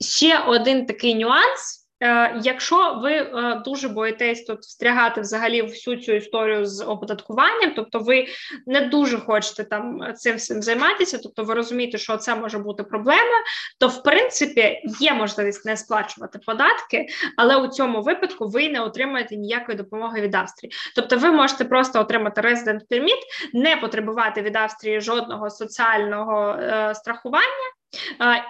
[0.00, 1.81] Ще один такий нюанс.
[2.02, 7.98] Е, якщо ви е, дуже боїтесь тут встрягати взагалі всю цю історію з оподаткуванням, тобто
[7.98, 8.26] ви
[8.66, 13.42] не дуже хочете там цим всім займатися, тобто ви розумієте, що це може бути проблема,
[13.78, 17.06] то в принципі є можливість не сплачувати податки,
[17.36, 20.72] але у цьому випадку ви не отримаєте ніякої допомоги від Австрії.
[20.96, 23.20] Тобто, ви можете просто отримати resident permit,
[23.52, 27.81] не потребувати від Австрії жодного соціального е, страхування.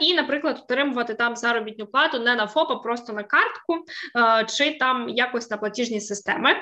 [0.00, 3.84] І, наприклад, отримувати там заробітну плату не на ФОП, а просто на картку
[4.48, 6.56] чи там якось на платіжні системи.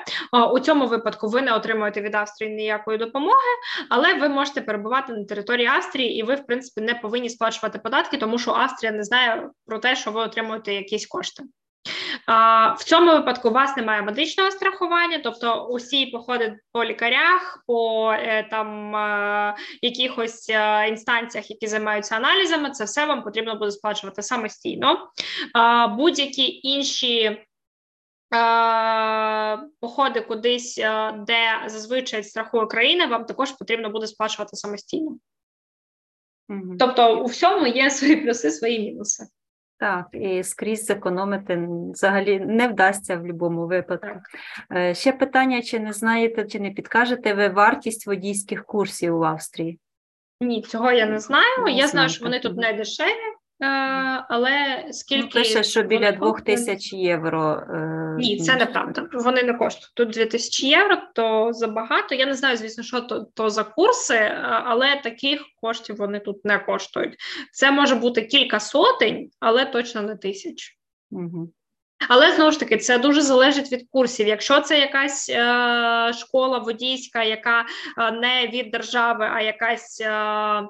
[0.53, 3.51] У цьому випадку ви не отримуєте від Австрії ніякої допомоги,
[3.89, 8.17] але ви можете перебувати на території Австрії, і ви, в принципі, не повинні сплачувати податки,
[8.17, 11.43] тому що Австрія не знає про те, що ви отримуєте якісь кошти.
[12.77, 18.47] В цьому випадку у вас немає медичного страхування, тобто усі походи по лікарях, по е,
[18.51, 25.11] там е, якихось е, інстанціях, які займаються аналізами, це все вам потрібно буде сплачувати самостійно.
[25.97, 27.45] Будь-які інші.
[29.79, 30.77] Походи кудись,
[31.27, 35.17] де зазвичай страхує країна, вам також потрібно буде сплачувати самостійно.
[36.49, 36.75] Угу.
[36.79, 39.23] Тобто, у всьому є свої плюси, свої мінуси.
[39.81, 44.07] Так, і скрізь зекономити взагалі не вдасться в будь-якому випадку.
[44.69, 44.95] Так.
[44.95, 49.79] Ще питання: чи не знаєте, чи не підкажете ви вартість водійських курсів в Австрії?
[50.41, 51.63] Ні, цього я не знаю.
[51.65, 53.40] Не я знаю, що вони тут не дешеві.
[53.61, 53.65] Е,
[54.29, 57.63] але скільки ну, пише, що біля двох тисяч євро.
[57.69, 59.07] Е, Ні, це неправда.
[59.13, 59.91] Вони не коштують.
[59.95, 62.15] Тут 2000 євро, то забагато.
[62.15, 66.45] Я не знаю, звісно, що то, то за курси, е, але таких коштів вони тут
[66.45, 67.15] не коштують.
[67.51, 70.77] Це може бути кілька сотень, але точно не тисяч.
[71.11, 71.51] Угу.
[72.09, 74.27] Але знову ж таки, це дуже залежить від курсів.
[74.27, 77.65] Якщо це якась е, школа водійська, яка
[77.97, 80.01] не від держави, а якась.
[80.01, 80.67] Е,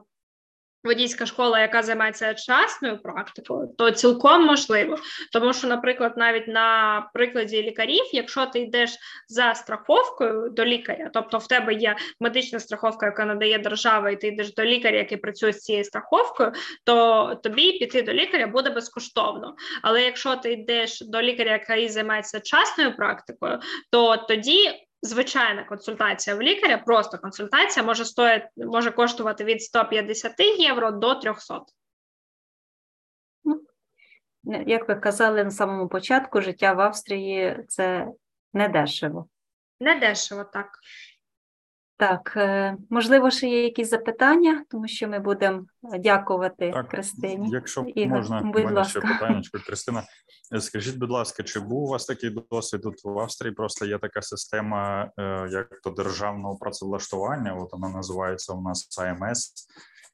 [0.84, 4.98] водійська школа, яка займається частною практикою, то цілком можливо.
[5.34, 8.98] Тому що, наприклад, навіть на прикладі лікарів, якщо ти йдеш
[9.28, 14.28] за страховкою до лікаря, тобто в тебе є медична страховка, яка надає держава, і ти
[14.28, 16.52] йдеш до лікаря, який працює з цією страховкою,
[16.86, 19.56] то тобі піти до лікаря буде безкоштовно.
[19.82, 23.60] Але якщо ти йдеш до лікаря, який займається частною практикою,
[23.92, 24.72] то тоді
[25.02, 31.62] звичайна консультація в лікаря, просто консультація може стоїти, може коштувати від 150 євро до 300.
[33.44, 33.62] Ну,
[34.44, 38.08] як ви казали на самому початку, життя в Австрії це
[38.54, 39.28] не дешево.
[39.80, 40.80] Не дешево, так.
[42.02, 45.66] Так, е, можливо, ще є якісь запитання, тому що ми будемо
[46.00, 47.50] дякувати так, Кристині.
[47.52, 49.00] Якщо Ігор, можна, будь мене ласка.
[49.00, 50.04] ще питання, Кристина.
[50.60, 53.54] Скажіть, будь ласка, чи був у вас такий досвід тут в Австрії?
[53.54, 59.54] Просто є така система, е, як то державного працевлаштування, от вона називається у нас АМС.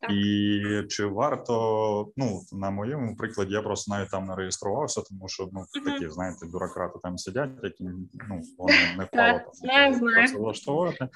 [0.01, 0.11] Так.
[0.11, 5.49] І чи варто, ну на моєму прикладі, я просто навіть там не реєструвався, тому що
[5.51, 7.84] ну такі, знаєте, бюрократи там сидять, які
[8.30, 11.09] ну вони не впало там працевлаштувати.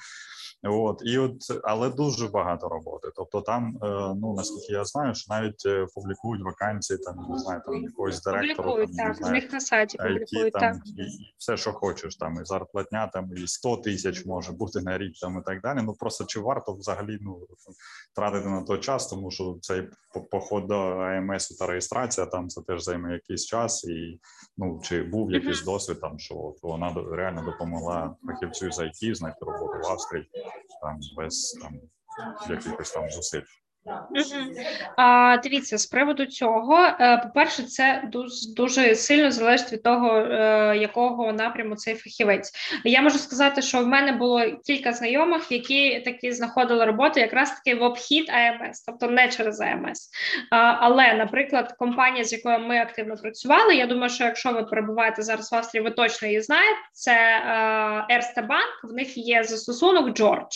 [0.64, 1.32] От і от,
[1.64, 3.08] але дуже багато роботи.
[3.16, 3.86] Тобто, там е,
[4.16, 8.86] ну наскільки я знаю, що навіть е, публікують вакансії, там не знаю, там якогось директора
[8.86, 12.44] там, так, знаю, них на сайті публікують, там і, і все, що хочеш, там і
[12.44, 15.78] зарплатня, там і 100 тисяч може бути на рік, там і так далі.
[15.82, 17.46] Ну просто чи варто взагалі ну
[18.14, 19.88] тратити на той час, тому що цей
[20.30, 24.20] поход до АМС та реєстрація там це теж займе якийсь час, і
[24.56, 29.38] ну чи був якийсь досвід там, що от вона реально допомогла фахівцю з IT знайти
[29.40, 30.30] роботу в Австрії
[30.80, 31.80] там без там
[32.48, 33.44] якихось там зусиль.
[34.96, 40.76] А, Дивіться, з приводу цього, е, по-перше, це дуже дуже сильно залежить від того, е,
[40.76, 42.52] якого напряму цей фахівець.
[42.84, 47.74] Я можу сказати, що в мене було кілька знайомих, які такі знаходили роботу якраз таки
[47.74, 50.10] в обхід АМС, тобто не через АМС.
[50.80, 55.52] Але, наприклад, компанія, з якою ми активно працювали, я думаю, що якщо ви перебуваєте зараз
[55.52, 56.78] в Австрії, ви точно її знаєте.
[56.92, 57.42] Це
[58.10, 60.54] Ерсте Банк, в них є застосунок Джордж.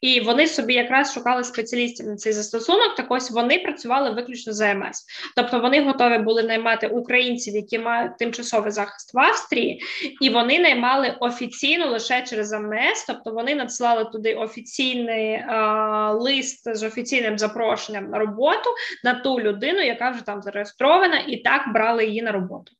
[0.00, 2.94] І вони собі якраз шукали спеціалістів на цей застосунок.
[2.94, 5.04] Так ось вони працювали виключно з AMS.
[5.36, 9.82] Тобто вони готові були наймати українців, які мають тимчасовий захист в Австрії,
[10.20, 13.04] і вони наймали офіційно лише через AMS.
[13.06, 18.70] Тобто вони надсилали туди офіційний а, лист з офіційним запрошенням на роботу
[19.04, 22.72] на ту людину, яка вже там зареєстрована, і так брали її на роботу.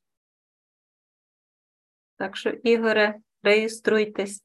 [2.17, 4.41] Так що, Ігоре, реєструйтесь.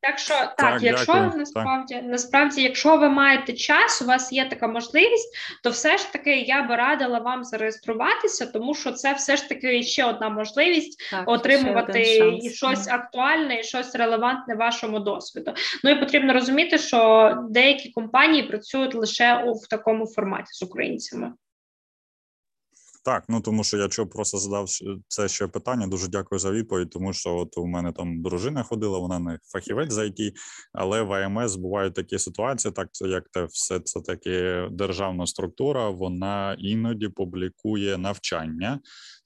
[0.00, 1.36] Так що так, так якщо дякую.
[1.36, 2.04] насправді так.
[2.04, 6.62] насправді, якщо ви маєте час, у вас є така можливість, то все ж таки я
[6.62, 12.38] би радила вам зареєструватися, тому що це все ж таки ще одна можливість так, отримувати
[12.42, 15.52] і щось актуальне, і щось релевантне вашому досвіду.
[15.84, 21.32] Ну і потрібно розуміти, що деякі компанії працюють лише у в такому форматі з українцями.
[23.04, 24.66] Так, ну тому що я чого просто задав
[25.08, 25.86] це ще питання.
[25.86, 26.90] Дуже дякую за відповідь.
[26.90, 30.32] Тому що от у мене там дружина ходила, вона не фахівець за IT,
[30.72, 36.56] але в АМС бувають такі ситуації, так як те все це таки державна структура, вона
[36.58, 38.80] іноді публікує навчання.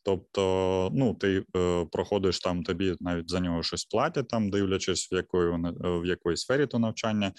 [0.08, 5.14] Тобто, ну ти е, проходиш там, тобі навіть за нього щось платять, там дивлячись, в
[5.14, 7.32] якої вони в якої сфері то навчання,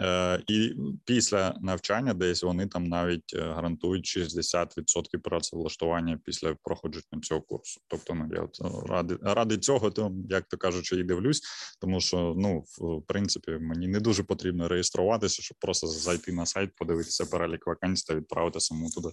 [0.00, 0.74] е, і
[1.04, 7.80] після навчання десь вони там навіть е, гарантують 60% працевлаштування після проходження цього курсу.
[7.88, 11.42] Тобто, ну я от е, ради ради цього, то як то кажучи, і дивлюсь,
[11.80, 16.70] тому що ну в принципі мені не дуже потрібно реєструватися, щоб просто зайти на сайт,
[16.76, 19.08] подивитися перелік вакансій та відправити саму туди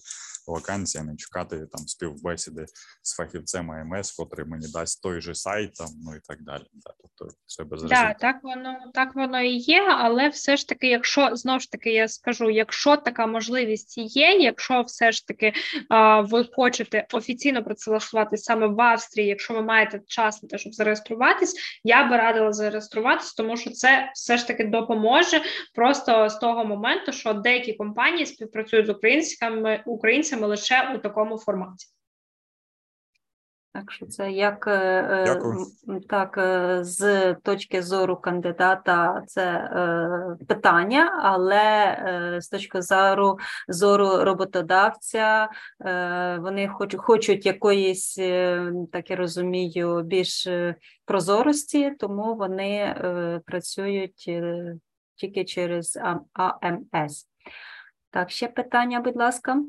[0.52, 2.66] вакансії, а не чекати там співбесіди
[3.02, 6.64] з фахівцем АМС, котрий мені дасть той же сайт, там ну і так далі.
[6.74, 10.88] Да, тобто це без да, так воно так воно і є, але все ж таки,
[10.88, 15.54] якщо знову ж таки я скажу, якщо така можливість є, якщо все ж таки
[15.90, 20.74] а, ви хочете офіційно працевлаштувати саме в Австрії, якщо ви маєте час на те, щоб
[20.74, 25.42] зареєструватись, я би радила зареєструватись, тому що це все ж таки допоможе
[25.76, 28.96] просто з того моменту, що деякі компанії співпрацюють з
[29.86, 31.88] українцями українцями лише у такому форматі.
[33.74, 35.66] Так що це як е, Дякую.
[36.10, 41.98] так е, з точки зору кандидата це е, питання, але
[42.42, 43.38] з точки зору
[43.68, 45.50] зору роботодавця
[46.40, 48.16] вони хоч, хочуть якоїсь,
[48.92, 50.48] так я розумію, більш
[51.06, 52.96] прозорості, тому вони
[53.46, 54.30] працюють
[55.16, 56.00] тільки через
[56.34, 57.28] АМС.
[58.12, 59.64] Так, ще питання, будь ласка.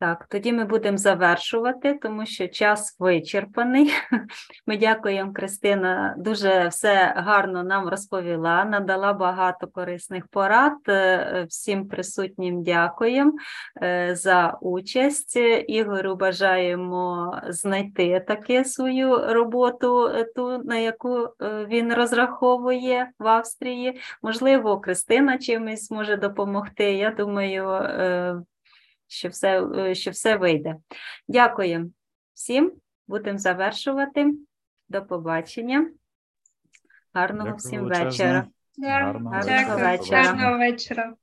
[0.00, 3.92] Так, тоді ми будемо завершувати, тому що час вичерпаний.
[4.66, 6.14] Ми дякуємо, Кристина.
[6.18, 10.72] Дуже все гарно нам розповіла, надала багато корисних порад.
[10.88, 13.32] Е, всім присутнім дякуємо
[13.82, 15.36] е, за участь.
[15.68, 24.00] Ігорю бажаємо знайти таке свою роботу, е, ту, на яку він розраховує в Австрії.
[24.22, 26.92] Можливо, Кристина чимось може допомогти.
[26.92, 27.64] Я думаю
[29.08, 30.76] що все, е, що все вийде.
[31.28, 31.92] Дякую
[32.34, 32.72] всім,
[33.06, 34.34] будемо завершувати.
[34.88, 35.90] До побачення.
[37.14, 38.46] Гарного Дякую, всім вечора.
[38.78, 39.30] Гарного
[39.76, 40.22] вечора.
[40.22, 41.14] Гарного вечора.